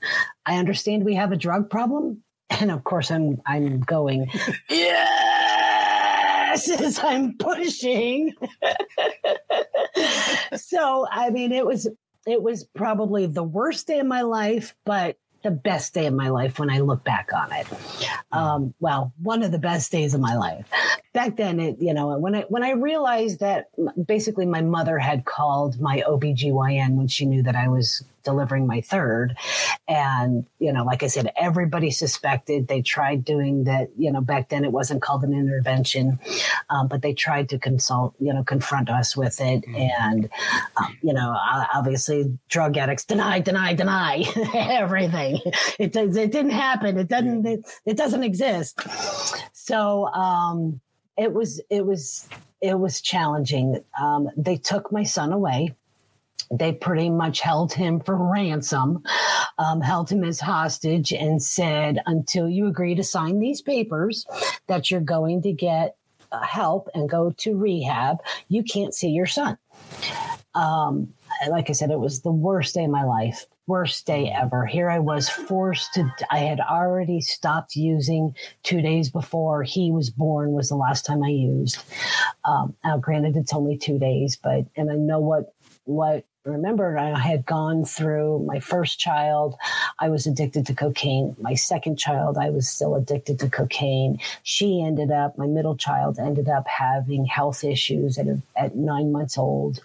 [0.46, 2.22] I understand we have a drug problem.
[2.60, 4.30] And of course, I'm, I'm going,
[4.70, 8.34] yes, as I'm pushing.
[10.54, 11.88] so, I mean, it was,
[12.28, 16.30] it was probably the worst day of my life, but the best day of my
[16.30, 17.68] life when I look back on it.
[18.32, 20.68] Um, well, one of the best days of my life.
[21.14, 23.70] back then it you know when i when i realized that
[24.06, 28.82] basically my mother had called my obgyn when she knew that i was delivering my
[28.82, 29.36] third
[29.88, 34.50] and you know like i said everybody suspected they tried doing that you know back
[34.50, 36.20] then it wasn't called an intervention
[36.70, 39.76] um, but they tried to consult you know confront us with it mm-hmm.
[39.76, 40.30] and
[40.78, 41.36] um, you know
[41.74, 44.24] obviously drug addicts deny deny deny
[44.54, 45.31] everything
[45.80, 46.98] it, does, it didn't happen.
[46.98, 48.80] It doesn't it, it doesn't exist.
[49.54, 50.80] So um,
[51.18, 52.28] it was it was
[52.62, 53.84] it was challenging.
[54.00, 55.76] Um, they took my son away.
[56.52, 59.04] They pretty much held him for ransom,
[59.58, 64.26] um, held him as hostage, and said, until you agree to sign these papers
[64.68, 65.96] that you're going to get
[66.32, 68.18] uh, help and go to rehab,
[68.50, 69.58] you can't see your son.
[70.54, 71.14] Um,
[71.50, 74.66] like I said, it was the worst day of my life, worst day ever.
[74.66, 80.10] Here I was forced to, I had already stopped using two days before he was
[80.10, 81.78] born, was the last time I used.
[82.44, 85.54] Um, now, granted, it's only two days, but, and I know what,
[85.86, 89.56] what remember I had gone through my first child,
[90.00, 91.34] I was addicted to cocaine.
[91.40, 94.20] My second child, I was still addicted to cocaine.
[94.44, 99.14] She ended up, my middle child ended up having health issues at, a, at nine
[99.14, 99.80] months old.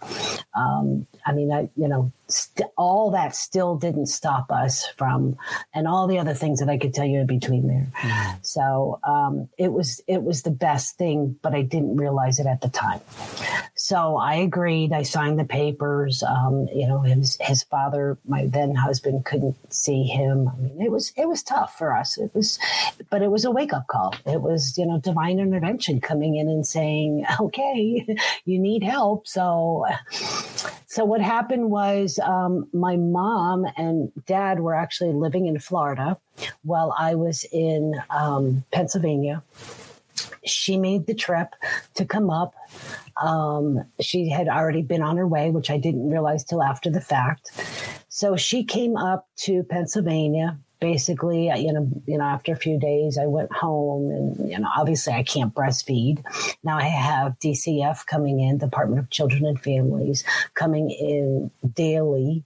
[0.56, 5.36] Um, I mean, I, you know, st- all that still didn't stop us from,
[5.74, 7.88] and all the other things that I could tell you in between there.
[8.00, 8.46] Mm.
[8.46, 12.60] So um, it was it was the best thing, but I didn't realize it at
[12.60, 13.00] the time.
[13.74, 14.92] So I agreed.
[14.92, 16.22] I signed the papers.
[16.22, 20.48] Um, you know, his his father, my then husband, couldn't see him.
[20.48, 22.18] I mean, it was it was tough for us.
[22.18, 22.58] It was,
[23.10, 24.14] but it was a wake up call.
[24.24, 28.06] It was you know divine intervention coming in and saying, okay,
[28.44, 29.26] you need help.
[29.26, 29.86] So
[30.86, 36.18] so what happened was um, my mom and dad were actually living in Florida
[36.62, 39.42] while I was in um, Pennsylvania.
[40.44, 41.54] She made the trip
[41.94, 42.54] to come up.
[43.20, 47.00] Um, she had already been on her way, which I didn't realize till after the
[47.00, 47.50] fact.
[48.08, 53.18] So she came up to Pennsylvania basically, you know, you know, after a few days,
[53.18, 56.22] I went home, and you know, obviously, I can't breastfeed.
[56.62, 62.44] Now I have DCF coming in, Department of Children and Families, coming in daily.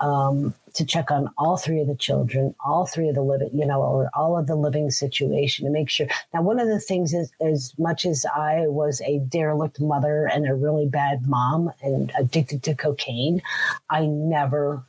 [0.00, 3.66] Um, to check on all three of the children, all three of the living, you
[3.66, 6.06] know, or all of the living situation to make sure.
[6.32, 10.48] Now, one of the things is, as much as I was a derelict mother and
[10.48, 13.42] a really bad mom and addicted to cocaine,
[13.90, 14.82] I never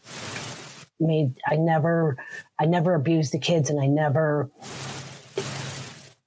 [0.99, 2.17] made I never
[2.63, 4.49] I never abused the kids and I never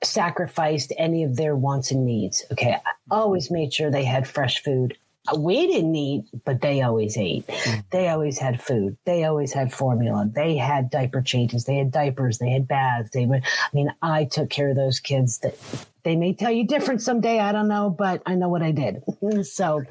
[0.05, 2.45] sacrificed any of their wants and needs.
[2.53, 2.75] Okay.
[2.75, 4.99] I always made sure they had fresh food.
[5.35, 7.47] We didn't eat, but they always ate.
[7.47, 7.85] Mm.
[7.91, 8.99] They always had food.
[9.07, 10.31] They always had formula.
[10.31, 11.65] They had diaper changes.
[11.65, 12.37] They had diapers.
[12.37, 13.11] They had baths.
[13.13, 15.59] They would, I mean, I took care of those kids that
[16.05, 17.41] they may tell you different someday.
[17.41, 19.03] I don't know, but I know what I did.
[19.47, 19.83] so,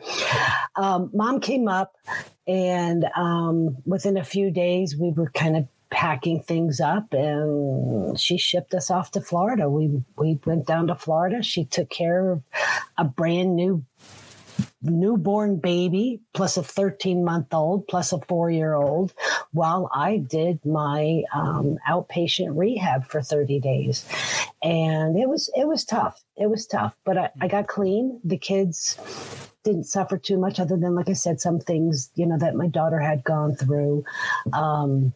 [0.75, 1.95] um, mom came up
[2.47, 8.37] and um, within a few days, we were kind of packing things up and she
[8.37, 9.69] shipped us off to Florida.
[9.69, 11.41] We we went down to Florida.
[11.41, 12.43] She took care of
[12.97, 13.81] a brand new
[14.81, 19.13] newborn baby plus a 13 month old plus a four year old
[19.53, 24.05] while I did my um, outpatient rehab for 30 days.
[24.61, 26.21] And it was, it was tough.
[26.35, 28.19] It was tough, but I, I got clean.
[28.23, 28.99] The kids
[29.63, 32.67] didn't suffer too much other than, like I said, some things, you know, that my
[32.67, 34.05] daughter had gone through.
[34.53, 35.13] Um,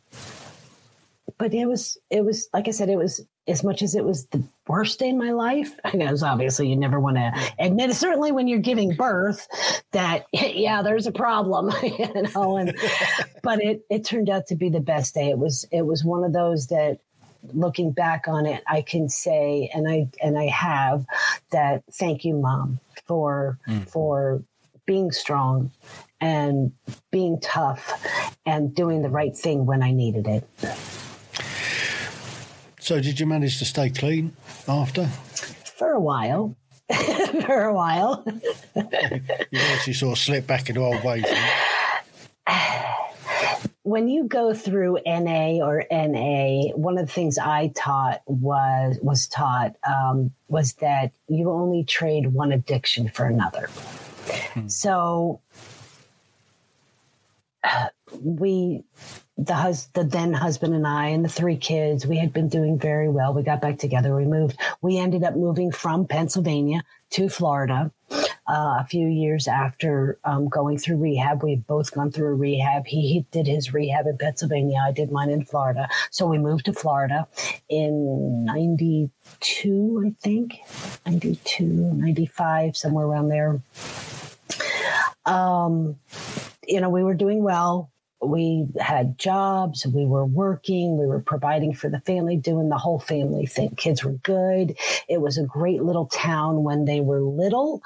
[1.39, 4.27] but it was, it was, like I said, it was as much as it was
[4.27, 8.47] the worst day in my life, because obviously you never want to admit, certainly when
[8.47, 9.47] you're giving birth,
[9.91, 12.57] that yeah, there's a problem, you know.
[12.57, 12.77] And
[13.43, 15.29] but it it turned out to be the best day.
[15.29, 16.99] It was it was one of those that
[17.53, 21.05] looking back on it, I can say, and I and I have
[21.51, 21.83] that.
[21.93, 23.89] Thank you, mom, for mm.
[23.89, 24.43] for
[24.85, 25.71] being strong
[26.19, 26.73] and
[27.11, 30.47] being tough and doing the right thing when I needed it.
[32.89, 34.33] So, did you manage to stay clean
[34.67, 35.05] after?
[35.05, 36.55] For a while.
[37.45, 38.25] For a while.
[38.75, 41.23] you actually sort of slipped back into old ways.
[43.83, 49.27] when you go through NA or NA, one of the things I taught was was
[49.27, 53.67] taught um, was that you only trade one addiction for another.
[54.55, 54.67] Hmm.
[54.67, 55.41] So
[58.11, 58.83] we
[59.39, 62.77] the hus- the then husband and I and the three kids, we had been doing
[62.77, 63.33] very well.
[63.33, 64.15] We got back together.
[64.15, 64.59] We moved.
[64.81, 67.91] We ended up moving from Pennsylvania to Florida.
[68.11, 71.43] uh, a few years after um, going through rehab.
[71.43, 72.87] We've both gone through a rehab.
[72.87, 74.79] He, he did his rehab in Pennsylvania.
[74.83, 75.87] I did mine in Florida.
[76.09, 77.27] So we moved to Florida
[77.69, 80.59] in 92, I think,
[81.05, 83.61] 92, 95, somewhere around there.
[85.25, 85.97] Um,
[86.67, 87.91] you know, we were doing well
[88.21, 92.99] we had jobs, we were working, we were providing for the family, doing the whole
[92.99, 93.75] family thing.
[93.75, 94.77] Kids were good.
[95.07, 97.81] It was a great little town when they were little.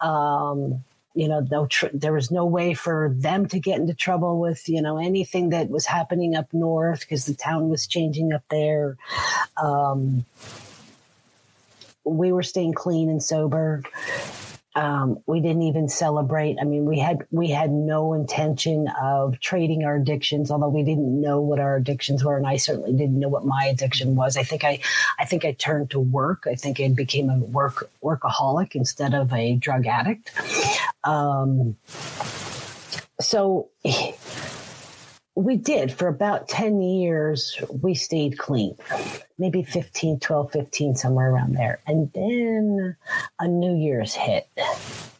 [0.00, 4.38] Um, you know, no tr- there was no way for them to get into trouble
[4.38, 8.42] with, you know, anything that was happening up north because the town was changing up
[8.50, 8.96] there.
[9.60, 10.24] Um,
[12.04, 13.82] we were staying clean and sober
[14.76, 16.58] um, we didn't even celebrate.
[16.60, 21.20] I mean, we had we had no intention of trading our addictions, although we didn't
[21.20, 24.36] know what our addictions were, and I certainly didn't know what my addiction was.
[24.36, 24.78] I think I,
[25.18, 26.44] I think I turned to work.
[26.48, 30.30] I think I became a work workaholic instead of a drug addict.
[31.02, 31.76] Um,
[33.20, 33.70] so
[35.40, 35.92] we did.
[35.92, 38.76] For about 10 years we stayed clean.
[39.38, 41.80] Maybe 15 12 15 somewhere around there.
[41.86, 42.96] And then
[43.38, 44.48] a new year's hit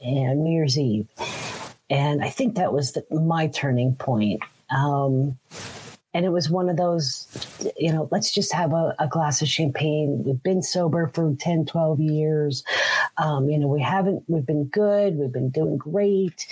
[0.01, 1.09] and new year's eve.
[1.89, 4.43] And i think that was the, my turning point.
[4.71, 5.37] Um,
[6.13, 7.29] and it was one of those
[7.77, 10.23] you know let's just have a, a, glass of champagne.
[10.25, 12.65] We've been sober for 10 12 years.
[13.19, 15.17] Um, you know we haven't we've been good.
[15.17, 16.47] We've been doing great.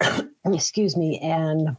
[0.44, 1.18] Excuse me.
[1.18, 1.76] And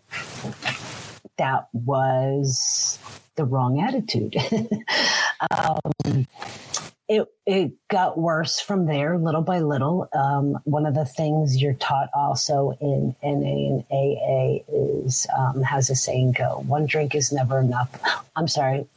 [1.38, 3.00] that was
[3.36, 4.36] the wrong attitude.
[5.52, 6.28] um,
[7.08, 10.08] it, it got worse from there, little by little.
[10.14, 15.90] Um, one of the things you're taught also in NA and AA is um, has
[15.90, 17.90] a saying go: one drink is never enough.
[18.38, 18.88] I'm sorry,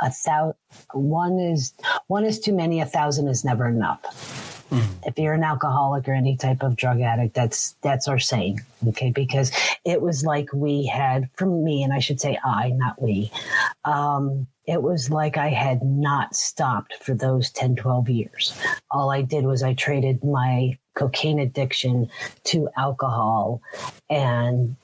[0.00, 0.56] a thousand.
[0.92, 1.74] One is
[2.08, 2.80] one is too many.
[2.80, 4.47] A thousand is never enough.
[4.70, 4.86] Mm.
[5.06, 8.60] If you're an alcoholic or any type of drug addict, that's that's our saying.
[8.86, 9.50] Okay, because
[9.84, 13.30] it was like we had from me, and I should say I, not we.
[13.84, 18.60] Um, it was like I had not stopped for those 10, 12 years.
[18.90, 22.10] All I did was I traded my cocaine addiction
[22.44, 23.62] to alcohol
[24.10, 24.76] and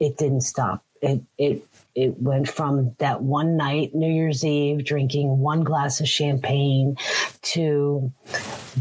[0.00, 0.82] it didn't stop.
[1.02, 1.62] It it
[2.00, 6.96] it went from that one night, New Year's Eve, drinking one glass of champagne
[7.42, 8.12] to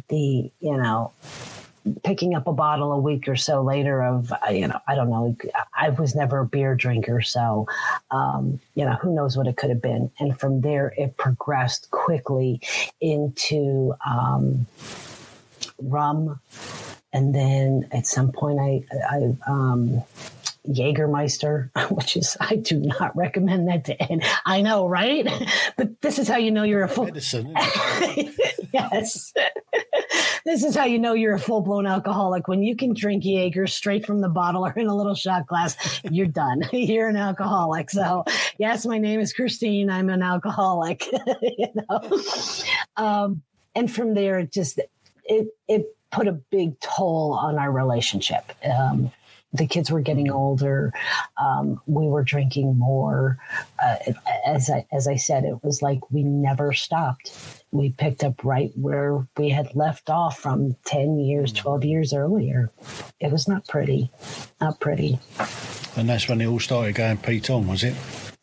[0.10, 1.12] the, you know,
[2.04, 5.10] picking up a bottle a week or so later of uh, you know i don't
[5.10, 5.36] know
[5.76, 7.66] i was never a beer drinker so
[8.12, 10.12] um, you know who knows what it could have been.
[10.20, 12.62] And from there it progressed quickly
[13.02, 14.68] into um,
[15.82, 16.40] rum.
[17.12, 20.04] And then at some point i i um,
[20.68, 24.24] Jägermeister, which is I do not recommend that to end.
[24.46, 25.28] I know, right?
[25.78, 27.54] But this is how you know you're a full medicine.
[28.74, 29.34] yes.
[30.46, 33.66] this is how you know you're a full blown alcoholic when you can drink Jaeger
[33.68, 36.02] straight from the bottle or in a little shot glass.
[36.10, 36.64] You're done.
[36.74, 37.90] you're an alcoholic.
[37.92, 38.26] So
[38.58, 39.90] yes, my name is Christine.
[39.90, 41.06] I'm an alcoholic.
[41.42, 42.24] you know,
[42.98, 43.42] um,
[43.76, 44.80] and from there, it just
[45.26, 48.52] it it put a big toll on our relationship.
[48.66, 49.12] Um,
[49.54, 50.94] the kids were getting older.
[51.42, 53.38] Um, we were drinking more.
[53.84, 53.96] Uh,
[54.46, 57.64] as I, as I said, it was like we never stopped.
[57.72, 62.72] We picked up right where we had left off from 10 years, 12 years earlier.
[63.20, 64.12] It was not pretty,
[64.62, 65.20] not pretty.
[65.96, 67.96] And that's when it all started going Pete on, was it?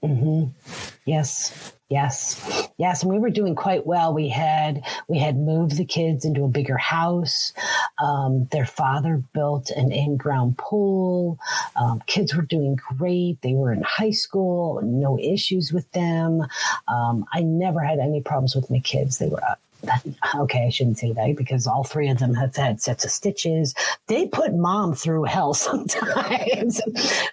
[0.07, 0.91] Mm-hmm.
[1.05, 1.73] Yes.
[1.89, 2.69] Yes.
[2.79, 3.03] Yes.
[3.03, 4.13] And we were doing quite well.
[4.13, 7.53] We had we had moved the kids into a bigger house.
[8.03, 11.39] Um, their father built an in-ground pool.
[11.77, 13.41] Um, kids were doing great.
[13.43, 16.43] They were in high school, no issues with them.
[16.89, 19.19] Um, I never had any problems with my kids.
[19.19, 19.43] They were
[20.35, 23.75] okay, I shouldn't say that because all three of them have had sets of stitches.
[24.07, 26.81] They put mom through hell sometimes,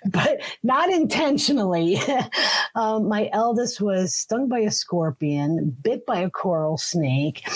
[0.05, 1.99] but not intentionally.
[2.75, 7.47] um, my eldest was stung by a scorpion, bit by a coral snake.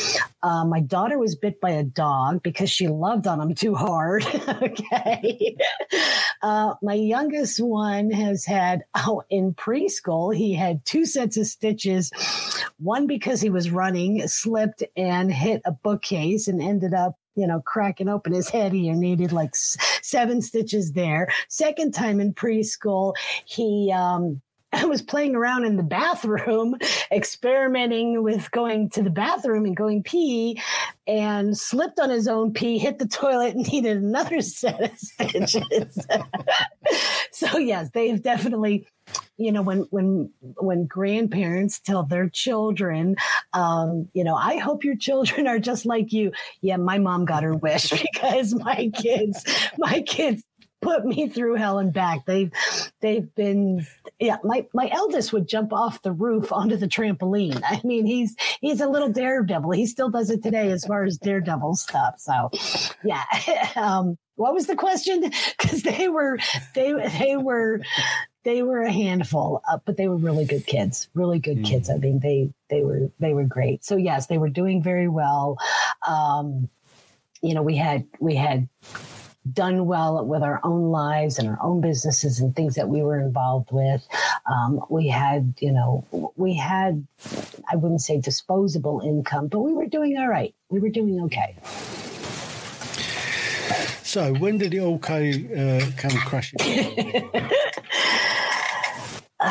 [0.43, 4.25] Uh, my daughter was bit by a dog because she loved on him too hard.
[4.61, 5.57] okay.
[6.41, 12.11] Uh, my youngest one has had, oh, in preschool, he had two sets of stitches,
[12.77, 17.61] one because he was running, slipped and hit a bookcase and ended up you know,
[17.61, 18.73] cracking open his head.
[18.73, 21.31] He needed like seven stitches there.
[21.49, 23.13] Second time in preschool,
[23.45, 24.41] he um,
[24.73, 26.75] I was playing around in the bathroom,
[27.11, 30.61] experimenting with going to the bathroom and going pee,
[31.05, 36.05] and slipped on his own pee, hit the toilet, and needed another set of stitches.
[37.31, 38.87] so, yes, they've definitely
[39.37, 43.15] you know when when when grandparents tell their children
[43.53, 46.31] um, you know i hope your children are just like you
[46.61, 49.43] yeah my mom got her wish because my kids
[49.77, 50.43] my kids
[50.81, 52.25] put me through hell and back.
[52.25, 52.51] They've
[53.01, 53.85] they've been
[54.19, 57.61] yeah, my my eldest would jump off the roof onto the trampoline.
[57.65, 59.71] I mean, he's he's a little daredevil.
[59.71, 62.15] He still does it today as far as daredevil stuff.
[62.17, 62.49] So
[63.03, 63.23] yeah.
[63.75, 65.31] um what was the question?
[65.57, 66.37] Because they were
[66.75, 67.81] they they were
[68.47, 71.65] they were a handful, uh, but they were really good kids, really good mm.
[71.65, 71.89] kids.
[71.89, 73.83] I mean, they they were they were great.
[73.83, 75.57] So yes, they were doing very well.
[76.07, 76.69] Um,
[77.41, 78.69] you know, we had we had
[79.51, 83.19] done well with our own lives and our own businesses and things that we were
[83.19, 84.07] involved with.
[84.49, 87.05] Um, we had, you know, we had,
[87.69, 90.53] I wouldn't say disposable income, but we were doing all right.
[90.69, 91.55] We were doing okay.
[94.03, 96.59] So when did it all come, uh, come crashing?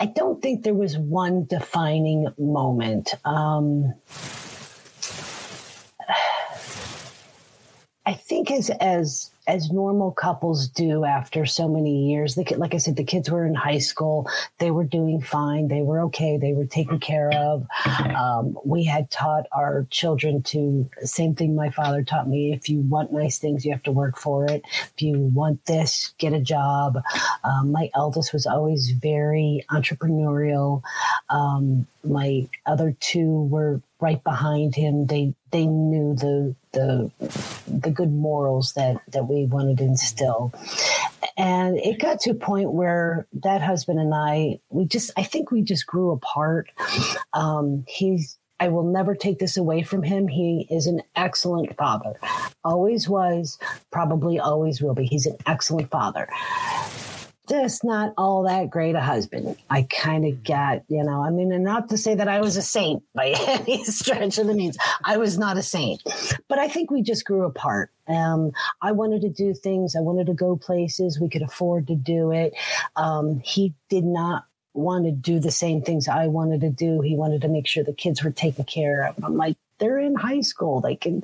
[0.00, 3.14] I don't think there was one defining moment.
[3.24, 3.94] Um,
[8.04, 12.36] I think as as as normal couples do after so many years.
[12.36, 14.26] The, like I said, the kids were in high school.
[14.58, 15.68] They were doing fine.
[15.68, 16.38] They were okay.
[16.38, 17.66] They were taken care of.
[18.16, 22.52] Um, we had taught our children to same thing my father taught me.
[22.54, 24.62] If you want nice things, you have to work for it.
[24.96, 26.98] If you want this, get a job.
[27.44, 30.82] Um, my eldest was always very entrepreneurial.
[31.28, 35.06] Um, my other two were right behind him.
[35.06, 37.10] They they knew the the
[37.66, 40.52] the good morals that that we wanted to instill.
[41.36, 45.50] And it got to a point where that husband and I, we just, I think
[45.50, 46.70] we just grew apart.
[47.32, 50.28] Um, he's, I will never take this away from him.
[50.28, 52.14] He is an excellent father.
[52.64, 53.58] Always was,
[53.90, 55.06] probably always will be.
[55.06, 56.28] He's an excellent father
[57.52, 59.56] just not all that great a husband.
[59.68, 62.56] I kind of got, you know, I mean, and not to say that I was
[62.56, 64.78] a saint by any stretch of the means.
[65.04, 66.02] I was not a saint,
[66.48, 67.90] but I think we just grew apart.
[68.08, 69.94] Um, I wanted to do things.
[69.94, 71.20] I wanted to go places.
[71.20, 72.54] We could afford to do it.
[72.96, 77.02] Um, he did not want to do the same things I wanted to do.
[77.02, 79.22] He wanted to make sure the kids were taken care of.
[79.22, 80.80] I'm like, they're in high school.
[80.80, 81.22] They can,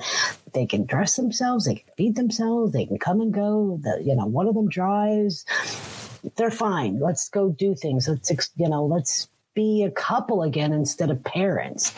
[0.52, 1.64] they can dress themselves.
[1.64, 2.74] They can feed themselves.
[2.74, 3.80] They can come and go.
[3.82, 5.46] The, you know, one of them drives
[6.36, 7.00] they're fine.
[7.00, 8.08] Let's go do things.
[8.08, 11.92] Let's, you know, let's be a couple again instead of parents.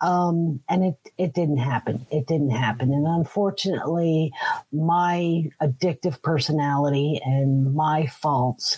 [0.00, 2.06] Um, and it, it didn't happen.
[2.10, 2.92] It didn't happen.
[2.92, 4.32] And unfortunately,
[4.72, 8.76] my addictive personality and my faults,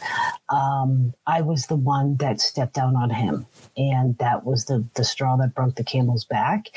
[0.48, 3.46] um, I was the one that stepped down on him.
[3.76, 6.68] And that was the, the straw that broke the camel's back.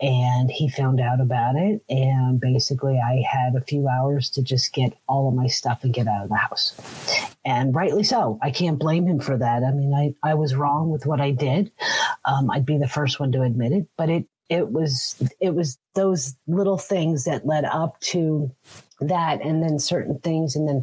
[0.00, 1.82] And he found out about it.
[1.88, 5.94] And basically, I had a few hours to just get all of my stuff and
[5.94, 6.74] get out of the house.
[7.44, 8.38] And rightly so.
[8.42, 9.62] I can't blame him for that.
[9.62, 11.70] I mean, I, I was wrong with what I did.
[12.24, 15.78] Um, I'd be the first one to admit it but it it was it was
[15.94, 18.50] those little things that led up to
[19.00, 20.82] that and then certain things and then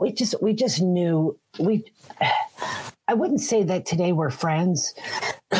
[0.00, 1.84] we just we just knew we
[3.06, 4.94] I wouldn't say that today we're friends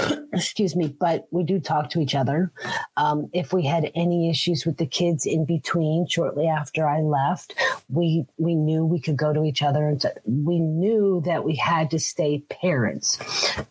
[0.32, 2.52] excuse me, but we do talk to each other.
[2.96, 7.54] Um, if we had any issues with the kids in between, shortly after I left,
[7.88, 11.90] we we knew we could go to each other, and we knew that we had
[11.90, 13.18] to stay parents.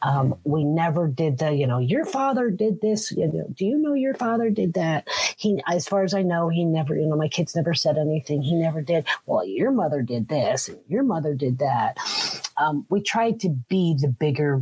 [0.01, 3.11] Um, we never did the, you know, your father did this.
[3.11, 5.07] You know, do you know your father did that?
[5.37, 8.41] He, as far as I know, he never, you know, my kids never said anything.
[8.41, 9.05] He never did.
[9.25, 11.97] Well, your mother did this, and your mother did that.
[12.57, 14.61] Um, we tried to be the bigger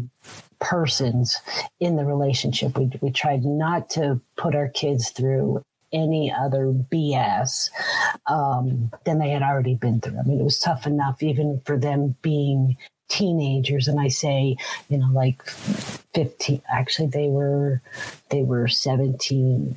[0.59, 1.37] persons
[1.79, 2.77] in the relationship.
[2.77, 5.61] We, we tried not to put our kids through
[5.93, 7.69] any other BS
[8.27, 10.19] um, than they had already been through.
[10.19, 12.77] I mean, it was tough enough even for them being
[13.11, 14.55] teenagers and i say
[14.87, 15.43] you know like
[16.13, 17.81] 15 actually they were
[18.29, 19.75] they were 17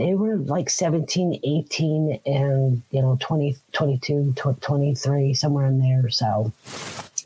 [0.00, 6.52] they were like 17 18 and you know 20 22 23 somewhere in there so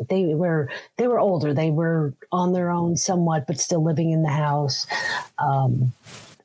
[0.08, 1.54] they were they were older.
[1.54, 4.86] They were on their own somewhat, but still living in the house.
[5.38, 5.92] Um,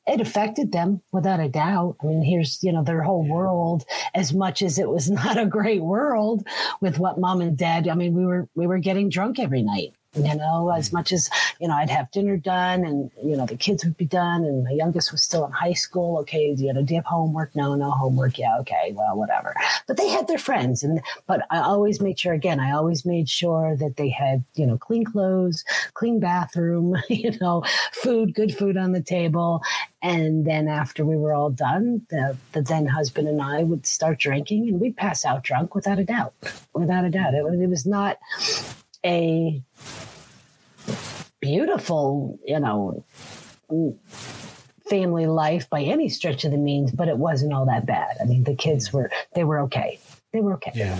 [0.07, 1.97] it affected them without a doubt.
[2.01, 3.85] I mean, here's you know their whole world.
[4.15, 6.45] As much as it was not a great world
[6.81, 7.87] with what mom and dad.
[7.87, 9.93] I mean, we were we were getting drunk every night.
[10.15, 10.93] You know, as mm.
[10.93, 11.29] much as,
[11.59, 14.63] you know, I'd have dinner done and, you know, the kids would be done and
[14.63, 16.17] my youngest was still in high school.
[16.19, 17.55] Okay, you know, do you have homework?
[17.55, 18.39] No, no homework.
[18.39, 19.55] Yeah, okay, well, whatever.
[19.87, 20.83] But they had their friends.
[20.83, 24.65] And, but I always made sure, again, I always made sure that they had, you
[24.65, 29.61] know, clean clothes, clean bathroom, you know, food, good food on the table.
[30.01, 34.17] And then after we were all done, the, the then husband and I would start
[34.17, 36.33] drinking and we'd pass out drunk without a doubt.
[36.73, 37.35] Without a doubt.
[37.35, 38.17] It, it was not
[39.05, 39.61] a
[41.39, 43.05] beautiful, you know,
[44.89, 48.17] family life by any stretch of the means, but it wasn't all that bad.
[48.21, 49.99] I mean, the kids were, they were okay.
[50.33, 50.71] They were okay.
[50.75, 50.99] Yeah.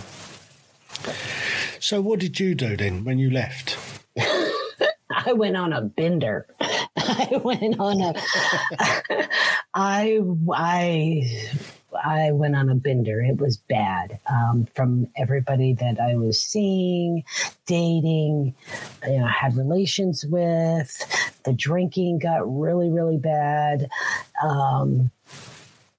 [1.79, 3.77] So, what did you do then when you left?
[5.11, 6.47] I went on a bender.
[6.61, 8.13] I went on a.
[9.73, 10.19] I
[10.53, 11.49] I
[12.03, 13.21] I went on a bender.
[13.21, 17.23] It was bad um, from everybody that I was seeing,
[17.65, 18.55] dating,
[19.07, 21.41] you know, had relations with.
[21.45, 23.89] The drinking got really, really bad.
[24.43, 25.11] Um,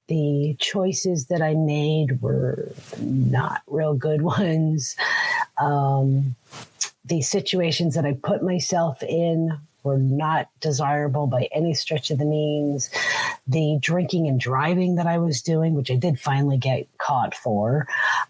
[0.08, 4.96] the choices that I made were not real good ones.
[5.58, 6.34] Um,
[7.04, 12.24] the situations that I put myself in were not desirable by any stretch of the
[12.24, 12.90] means.
[13.46, 17.88] The drinking and driving that I was doing, which I did finally get caught for,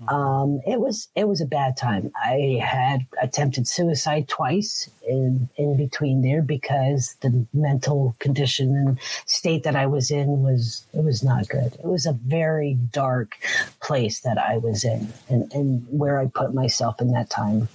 [0.08, 2.10] um, it was it was a bad time.
[2.24, 9.62] I had attempted suicide twice in in between there because the mental condition and state
[9.64, 11.74] that I was in was it was not good.
[11.74, 13.36] It was a very dark
[13.82, 17.68] place that I was in, and, and where I put myself in that time.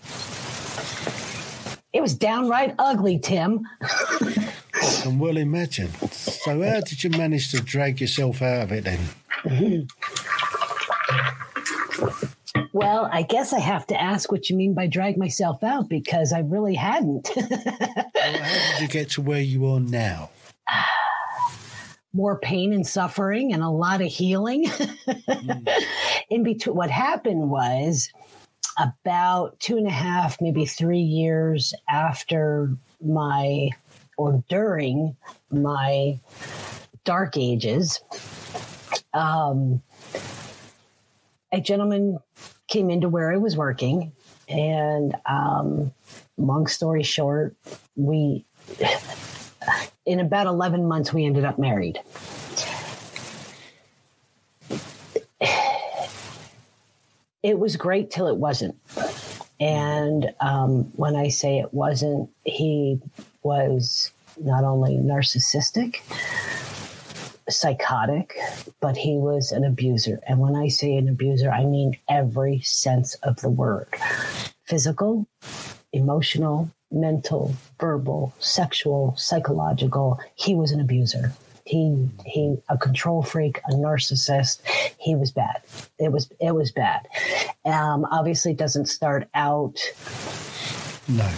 [1.96, 3.66] It was downright ugly, Tim.
[3.82, 5.88] I can well imagine.
[6.12, 9.88] So, how did you manage to drag yourself out of it then?
[12.74, 16.34] Well, I guess I have to ask what you mean by drag myself out because
[16.34, 17.30] I really hadn't.
[17.34, 17.48] well,
[18.14, 20.32] how did you get to where you are now?
[22.12, 24.66] More pain and suffering and a lot of healing.
[24.66, 25.70] mm.
[26.30, 28.10] In between, what happened was
[28.78, 33.69] about two and a half, maybe three years after my
[34.17, 35.15] or during
[35.51, 36.19] my
[37.03, 38.01] dark ages,
[39.13, 39.82] um,
[41.51, 42.19] a gentleman
[42.67, 44.11] came into where I was working.
[44.47, 45.91] And um,
[46.38, 47.55] long story short,
[47.95, 48.45] we,
[50.05, 51.99] in about 11 months, we ended up married.
[57.46, 58.76] It was great till it wasn't.
[59.60, 63.00] And um, when I say it wasn't, he
[63.43, 65.98] was not only narcissistic,
[67.48, 68.36] psychotic,
[68.82, 70.20] but he was an abuser.
[70.28, 73.88] And when I say an abuser, I mean every sense of the word
[74.66, 75.28] physical,
[75.93, 80.20] emotional, mental, verbal, sexual, psychological.
[80.34, 81.32] He was an abuser
[81.66, 84.61] he he a control freak, a narcissist.
[84.99, 85.61] He was bad.
[85.99, 87.07] It was it was bad.
[87.66, 89.80] Um, obviously, it doesn't start out.
[91.07, 91.30] No.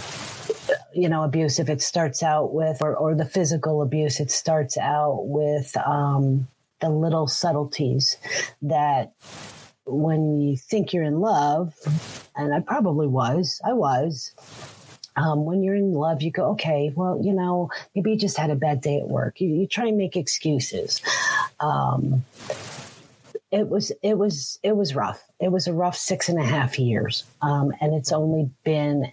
[0.94, 1.70] You know, abusive.
[1.70, 4.20] It starts out with, or, or the physical abuse.
[4.20, 6.48] It starts out with um,
[6.80, 8.16] the little subtleties
[8.62, 9.12] that
[9.86, 11.74] when you think you're in love,
[12.36, 14.32] and I probably was, I was,
[15.18, 18.50] um, when you're in love, you go, okay, well, you know, maybe you just had
[18.50, 19.40] a bad day at work.
[19.40, 21.02] You, you try and make excuses.
[21.60, 22.24] Um,
[23.50, 25.22] it was it was it was rough.
[25.40, 29.10] It was a rough six and a half years, um, and it's only been.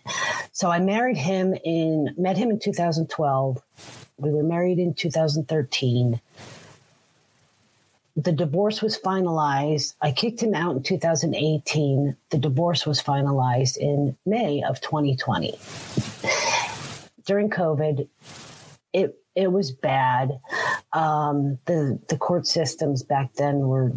[0.52, 3.62] So I married him in met him in 2012.
[4.18, 6.20] We were married in 2013
[8.16, 9.94] the divorce was finalized.
[10.02, 12.16] I kicked him out in 2018.
[12.30, 15.58] The divorce was finalized in May of 2020.
[17.26, 18.08] During COVID,
[18.94, 20.40] it it was bad.
[20.94, 23.92] Um, the the court systems back then were,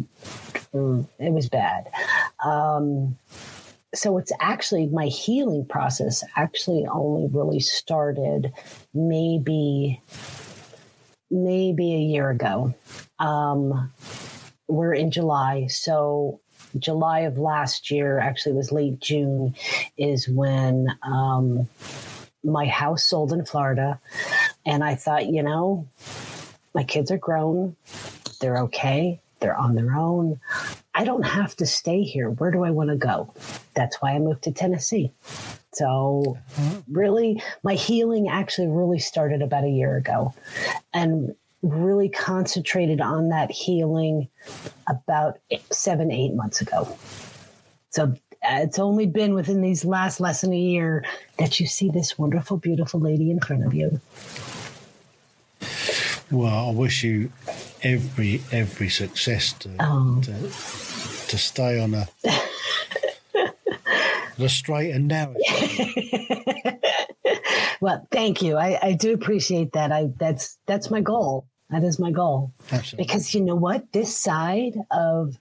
[0.73, 1.87] it was bad.
[2.43, 3.17] Um,
[3.95, 8.51] so it's actually my healing process actually only really started
[8.93, 10.01] maybe
[11.31, 12.73] maybe a year ago.
[13.19, 13.91] Um,
[14.67, 16.39] we're in July, so
[16.77, 19.55] July of last year, actually, was late June,
[19.97, 21.67] is when um,
[22.43, 23.99] my house sold in Florida,
[24.65, 25.87] and I thought, you know,
[26.73, 27.75] my kids are grown,
[28.39, 30.39] they're okay, they're on their own.
[30.93, 32.29] I don't have to stay here.
[32.29, 33.33] Where do I want to go?
[33.73, 35.11] That's why I moved to Tennessee.
[35.71, 36.37] So,
[36.89, 40.33] really, my healing actually really started about a year ago
[40.93, 44.27] and really concentrated on that healing
[44.87, 45.39] about
[45.71, 46.97] seven, eight months ago.
[47.89, 51.03] So, uh, it's only been within these last less than a year
[51.37, 53.99] that you see this wonderful, beautiful lady in front of you.
[56.31, 57.31] Well, I wish you
[57.83, 60.21] every every success to Oh.
[60.23, 62.07] to, to stay on a
[64.37, 65.35] the straight and narrow.
[67.81, 68.57] Well, thank you.
[68.57, 69.91] I, I do appreciate that.
[69.91, 71.47] I that's that's my goal.
[71.69, 72.51] That is my goal.
[72.71, 73.05] Absolutely.
[73.05, 73.91] Because you know what?
[73.93, 75.37] This side of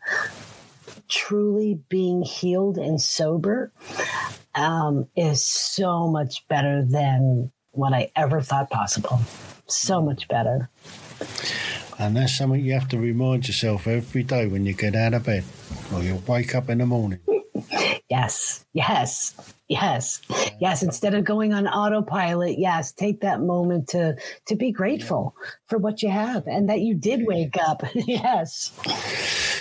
[1.09, 3.72] truly being healed and sober
[4.55, 9.20] um, is so much better than what I ever thought possible.
[9.66, 10.68] So much better.
[11.99, 15.24] And that's something you have to remind yourself every day when you get out of
[15.24, 15.45] bed
[15.93, 17.20] or you wake up in the morning.
[18.11, 19.35] Yes, yes,
[19.69, 20.23] yes,
[20.61, 20.83] yes.
[20.83, 25.35] Instead of going on autopilot, yes, take that moment to to be grateful
[25.67, 27.83] for what you have and that you did wake up.
[27.95, 28.73] yes.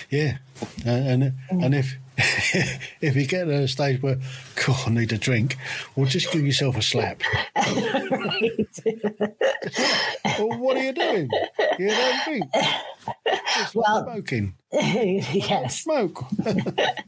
[0.10, 0.38] Yeah,
[0.86, 1.98] and and, and if
[3.02, 4.18] if you get to a stage where,
[4.66, 5.58] God, I need a drink,
[5.96, 7.22] well, just give yourself a slap.
[10.40, 11.30] Well, what are you doing?
[11.80, 12.46] You don't drink.
[13.74, 14.56] Well- smoking.
[14.72, 15.82] yes.
[15.84, 16.26] Smoke.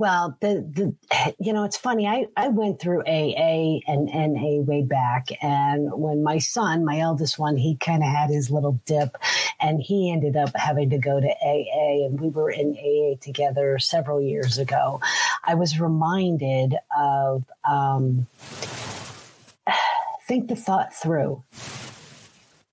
[0.00, 2.06] Well, the the you know, it's funny.
[2.06, 7.38] I I went through AA and NA way back, and when my son, my eldest
[7.38, 9.18] one, he kind of had his little dip,
[9.60, 13.78] and he ended up having to go to AA, and we were in AA together
[13.78, 15.02] several years ago.
[15.44, 18.26] I was reminded of um,
[20.26, 21.44] think the thought through.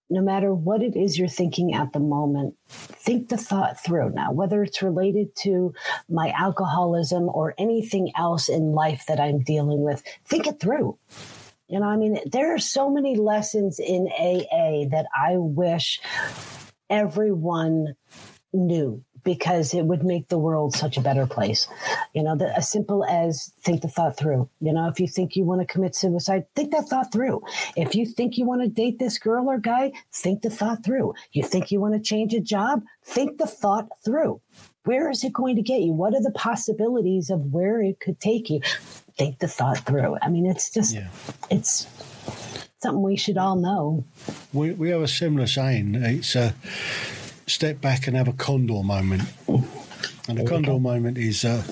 [0.10, 4.12] No matter what it is you're thinking at the moment, think the thought through.
[4.12, 5.74] Now, whether it's related to
[6.10, 10.98] my alcoholism or anything else in life that I'm dealing with, think it through.
[11.68, 16.00] You know, I mean, there are so many lessons in AA that I wish
[16.90, 17.96] everyone
[18.54, 21.68] knew because it would make the world such a better place.
[22.14, 24.50] You know, the, as simple as think the thought through.
[24.62, 27.42] You know, if you think you want to commit suicide, think that thought through.
[27.76, 31.14] If you think you want to date this girl or guy, think the thought through.
[31.34, 34.40] You think you want to change a job, think the thought through.
[34.86, 35.92] Where is it going to get you?
[35.92, 38.62] What are the possibilities of where it could take you?
[39.18, 40.16] Think the thought through.
[40.22, 41.10] I mean, it's just, Yeah.
[41.50, 41.86] it's
[42.80, 44.06] something we should all know.
[44.54, 45.96] We, we have a similar saying.
[45.96, 46.56] It's a
[47.48, 49.24] step back and have a condor moment.
[50.28, 51.44] And the condor moment is.
[51.46, 51.64] Uh,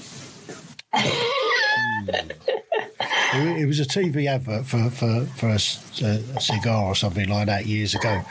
[0.93, 2.09] hmm.
[2.09, 6.95] it, it was a TV advert for, for, for a, s- a- a cigar or
[6.95, 8.21] something like that years ago.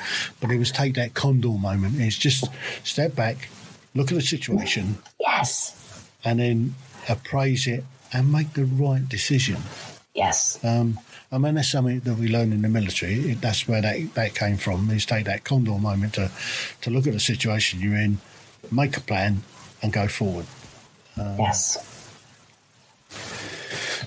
[0.41, 2.01] But it was take that condor moment.
[2.01, 2.47] It's just
[2.85, 3.49] step back,
[3.95, 6.09] look at the situation, Yes.
[6.25, 6.75] and then
[7.09, 9.59] appraise it and make the right decision.
[10.15, 10.59] Yes.
[10.65, 10.99] Um,
[11.35, 13.15] I mean, that's something that we learn in the military.
[13.33, 14.89] It, that's where that, that came from.
[14.91, 16.31] Is take that condor moment to,
[16.83, 18.19] to look at the situation you're in,
[18.71, 19.43] make a plan,
[19.83, 20.47] and go forward.
[21.19, 21.77] Um, yes.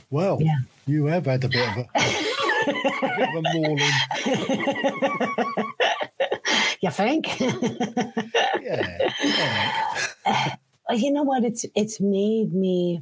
[0.09, 0.55] Well, Yeah.
[0.86, 3.91] you have had a bit of a, a bit of a mauling.
[6.82, 7.39] You think?
[8.61, 8.97] Yeah.
[9.23, 10.55] yeah.
[10.89, 11.43] You know what?
[11.43, 13.01] It's it's made me.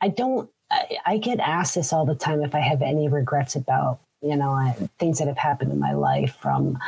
[0.00, 0.48] I don't.
[1.06, 4.50] I, get asked this all the time if I have any regrets about you know
[4.50, 6.36] I, things that have happened in my life.
[6.40, 6.78] From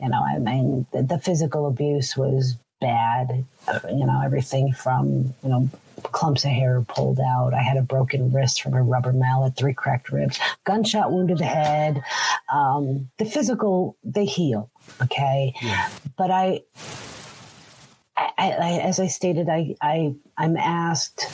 [0.00, 3.44] you know, I mean, the, the physical abuse was bad.
[3.88, 5.70] You know, everything from you know
[6.02, 7.54] clumps of hair pulled out.
[7.54, 11.34] I had a broken wrist from a rubber mallet, three cracked ribs, gunshot wound to
[11.34, 12.02] the head.
[12.52, 14.70] Um, the physical, they heal.
[15.02, 15.88] Okay, Yeah.
[16.16, 16.60] but I
[18.16, 21.26] I, I, as I stated, I, I, I'm asked,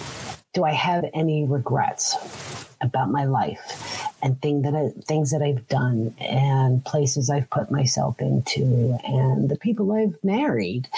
[0.53, 5.67] do I have any regrets about my life and thing that I, things that I've
[5.69, 10.89] done and places I've put myself into and the people I've married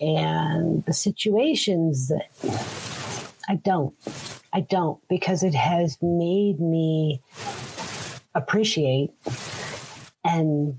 [0.00, 2.28] and the situations that
[3.48, 3.94] I don't.
[4.52, 7.20] I don't because it has made me
[8.34, 9.10] appreciate
[10.24, 10.78] and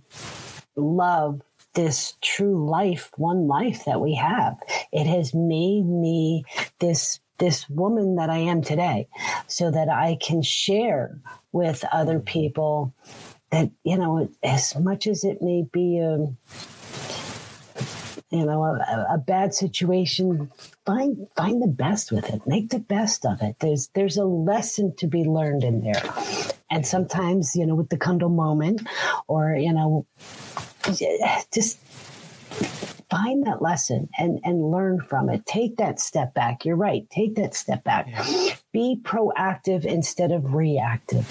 [0.75, 1.41] love
[1.73, 4.57] this true life, one life that we have.
[4.91, 6.45] It has made me
[6.79, 9.07] this this woman that I am today
[9.47, 11.19] so that I can share
[11.51, 12.25] with other mm-hmm.
[12.25, 12.93] people
[13.51, 16.17] that you know as much as it may be a
[18.29, 20.51] you know a, a bad situation
[20.85, 22.45] find find the best with it.
[22.45, 23.55] Make the best of it.
[23.59, 26.03] There's there's a lesson to be learned in there.
[26.69, 28.87] And sometimes you know with the condor moment
[29.27, 30.05] or you know
[31.51, 31.79] just
[33.09, 35.45] find that lesson and and learn from it.
[35.45, 36.65] Take that step back.
[36.65, 37.09] You're right.
[37.09, 38.07] Take that step back.
[38.71, 41.27] Be proactive instead of reactive.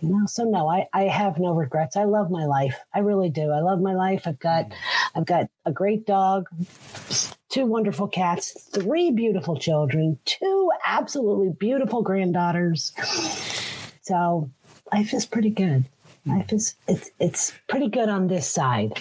[0.00, 1.96] You know so no I, I have no regrets.
[1.96, 2.78] I love my life.
[2.94, 3.50] I really do.
[3.50, 4.22] I love my life.
[4.26, 4.74] I've got mm.
[5.14, 6.48] i've got a great dog
[7.48, 12.92] two wonderful cats, three beautiful children, two absolutely beautiful granddaughters.
[14.02, 14.50] So
[14.92, 15.84] life is pretty good.
[16.26, 18.92] Life is it's it's pretty good on this side.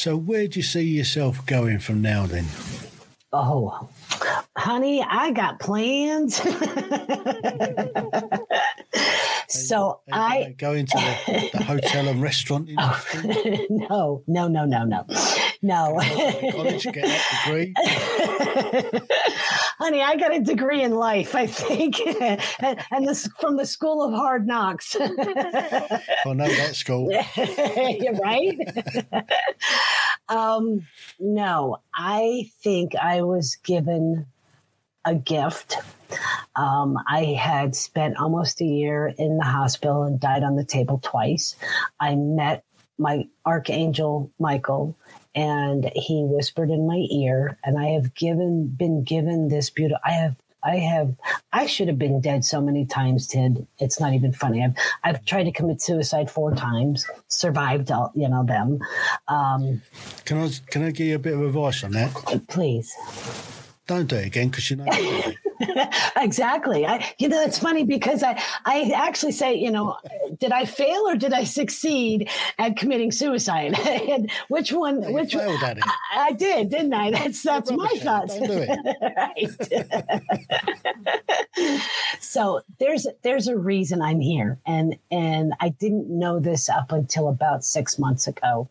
[0.00, 2.46] So where do you see yourself going from now then?
[3.34, 3.90] Oh,
[4.56, 6.36] honey, I got plans.
[9.46, 13.66] so Are you I go into the, the hotel and restaurant oh, industry.
[13.90, 15.04] no, no, no, no, no,
[15.60, 16.00] no.
[16.50, 17.74] college, get that degree.
[19.80, 21.98] Honey, I got a degree in life, I think,
[22.60, 24.94] and, and this from the School of Hard Knocks.
[25.00, 25.08] I
[26.26, 27.10] know that school.
[27.36, 28.58] You're right.
[30.28, 30.86] um,
[31.18, 34.26] no, I think I was given
[35.06, 35.78] a gift.
[36.56, 41.00] Um, I had spent almost a year in the hospital and died on the table
[41.02, 41.56] twice.
[41.98, 42.64] I met
[42.98, 44.94] my archangel Michael
[45.40, 50.12] and he whispered in my ear and I have given been given this beautiful I
[50.12, 51.16] have I have
[51.54, 53.66] I should have been dead so many times, Tim.
[53.78, 54.62] It's not even funny.
[54.62, 58.78] I've I've tried to commit suicide four times, survived all you know them.
[59.28, 59.80] Um,
[60.26, 62.12] Can I can I give you a bit of advice on that?
[62.48, 62.92] please.
[63.90, 64.84] Don't do it again because you know.
[64.84, 66.12] you did it.
[66.16, 66.86] exactly.
[66.86, 69.96] I, you know, it's funny because I, I actually say, you know,
[70.38, 72.30] did I fail or did I succeed
[72.60, 73.76] at committing suicide?
[73.88, 75.02] and which one?
[75.02, 75.78] You which failed it.
[75.82, 77.10] I, I did, didn't I?
[77.10, 78.38] That's that's my thoughts.
[78.38, 78.64] Do
[79.16, 79.48] right.
[82.20, 87.28] so there's there's a reason I'm here, and and I didn't know this up until
[87.28, 88.70] about six months ago.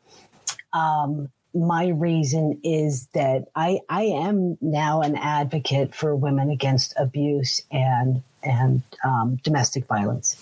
[0.71, 7.61] Um, my reason is that I I am now an advocate for women against abuse
[7.71, 10.41] and and um, domestic violence.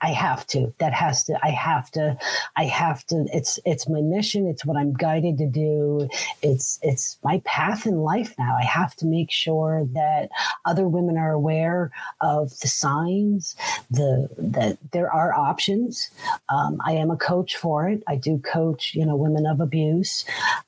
[0.00, 0.72] I, have to.
[0.78, 1.38] That has to.
[1.42, 2.16] I have to.
[2.56, 3.26] I have to.
[3.32, 4.46] It's it's my mission.
[4.46, 6.08] It's what I'm guided to do.
[6.42, 8.56] It's it's my path in life now.
[8.56, 10.30] I have to make sure that
[10.66, 11.90] other women are aware
[12.20, 13.56] of the signs.
[13.90, 16.10] The that there are options.
[16.48, 18.02] Um, I am a coach for it.
[18.06, 18.94] I do coach.
[18.94, 20.24] You know, women of abuse.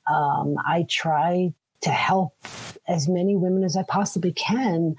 [0.07, 2.33] Um, I try to help
[2.87, 4.95] as many women as I possibly can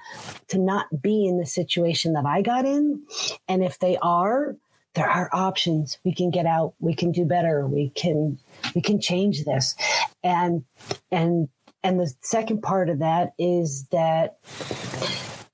[0.49, 3.01] to not be in the situation that I got in.
[3.47, 4.55] And if they are,
[4.93, 5.97] there are options.
[6.03, 6.73] We can get out.
[6.79, 7.67] We can do better.
[7.67, 8.39] We can
[8.73, 9.75] we can change this.
[10.23, 10.65] And
[11.11, 11.49] and
[11.83, 14.37] and the second part of that is that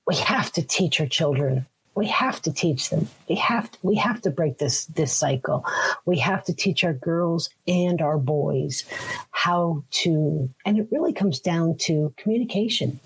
[0.08, 1.66] we have to teach our children
[1.96, 3.08] we have to teach them.
[3.30, 5.66] We have to, we have to break this this cycle.
[6.06, 8.84] We have to teach our girls and our boys
[9.32, 13.00] how to and it really comes down to communication.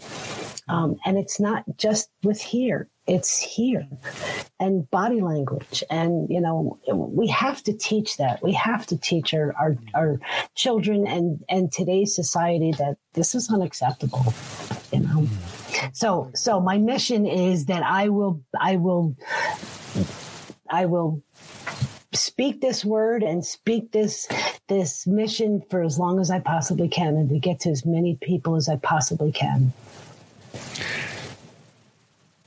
[0.69, 3.87] Um, and it's not just with here it's here.
[4.59, 8.43] And body language and you know we have to teach that.
[8.43, 10.19] We have to teach our, our, our
[10.55, 14.33] children and and today's society that this is unacceptable
[14.91, 15.27] you know
[15.93, 19.15] so so my mission is that i will i will
[20.69, 21.21] i will
[22.13, 24.27] speak this word and speak this
[24.67, 28.15] this mission for as long as i possibly can and to get to as many
[28.21, 29.71] people as i possibly can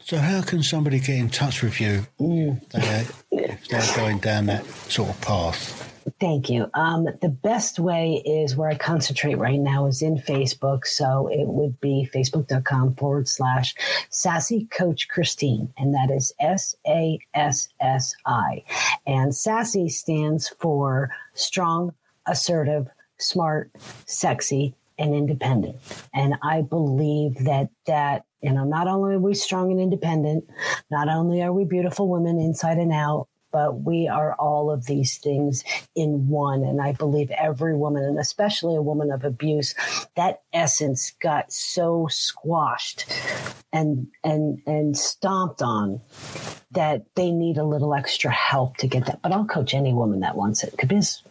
[0.04, 2.60] So how can somebody get in touch with you Mm.
[2.74, 5.79] uh, if they're going down that sort of path?
[6.18, 6.70] Thank you.
[6.74, 10.86] Um, the best way is where I concentrate right now is in Facebook.
[10.86, 13.74] So it would be facebook.com forward slash
[14.08, 15.72] sassy coach Christine.
[15.76, 18.64] And that is S A S S I.
[19.06, 21.94] And sassy stands for strong,
[22.26, 22.88] assertive,
[23.18, 23.70] smart,
[24.06, 25.76] sexy, and independent.
[26.14, 30.44] And I believe that that, you know, not only are we strong and independent,
[30.90, 35.18] not only are we beautiful women inside and out, but we are all of these
[35.18, 36.62] things in one.
[36.62, 39.74] And I believe every woman, and especially a woman of abuse,
[40.16, 43.06] that essence got so squashed
[43.72, 46.00] and and and stomped on
[46.72, 49.22] that they need a little extra help to get that.
[49.22, 51.22] But I'll coach any woman that wants it because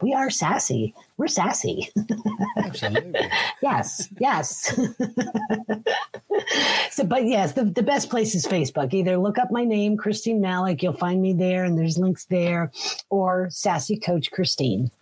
[0.00, 0.94] we are sassy.
[1.18, 1.90] We're sassy.
[2.56, 3.20] Absolutely.
[3.62, 4.72] yes, yes.
[6.90, 8.94] so, but yes, the, the best place is Facebook.
[8.94, 12.70] Either look up my name, Christine Malik, you'll find me there, and there's links there,
[13.10, 14.92] or Sassy Coach Christine.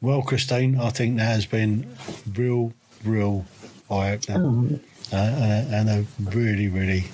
[0.00, 1.94] Well, Christine, I think that has been
[2.34, 2.72] real,
[3.04, 3.44] real
[3.90, 4.80] eye opener
[5.12, 7.04] uh, uh, and a really, really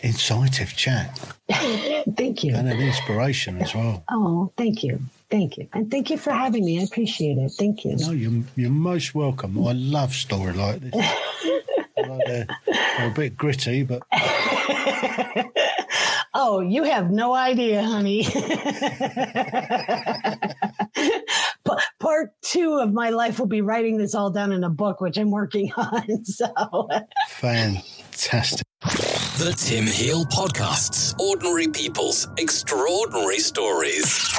[0.00, 1.18] incisive chat
[2.16, 2.54] thank you.
[2.54, 4.04] and an inspiration as well.
[4.10, 5.00] Oh, thank you.
[5.30, 5.68] Thank you.
[5.72, 6.80] And thank you for having me.
[6.80, 7.50] I appreciate it.
[7.58, 7.96] Thank you.
[7.96, 9.58] No, you're, you're most welcome.
[9.66, 10.94] I love story like this.
[10.94, 14.02] like they're, they're a bit gritty, but
[16.38, 18.24] Oh, you have no idea, honey.
[21.64, 25.00] Part part two of my life will be writing this all down in a book,
[25.00, 26.24] which I'm working on.
[26.26, 26.46] So
[27.28, 28.66] fantastic.
[28.82, 34.38] The Tim Hill Podcasts Ordinary People's Extraordinary Stories.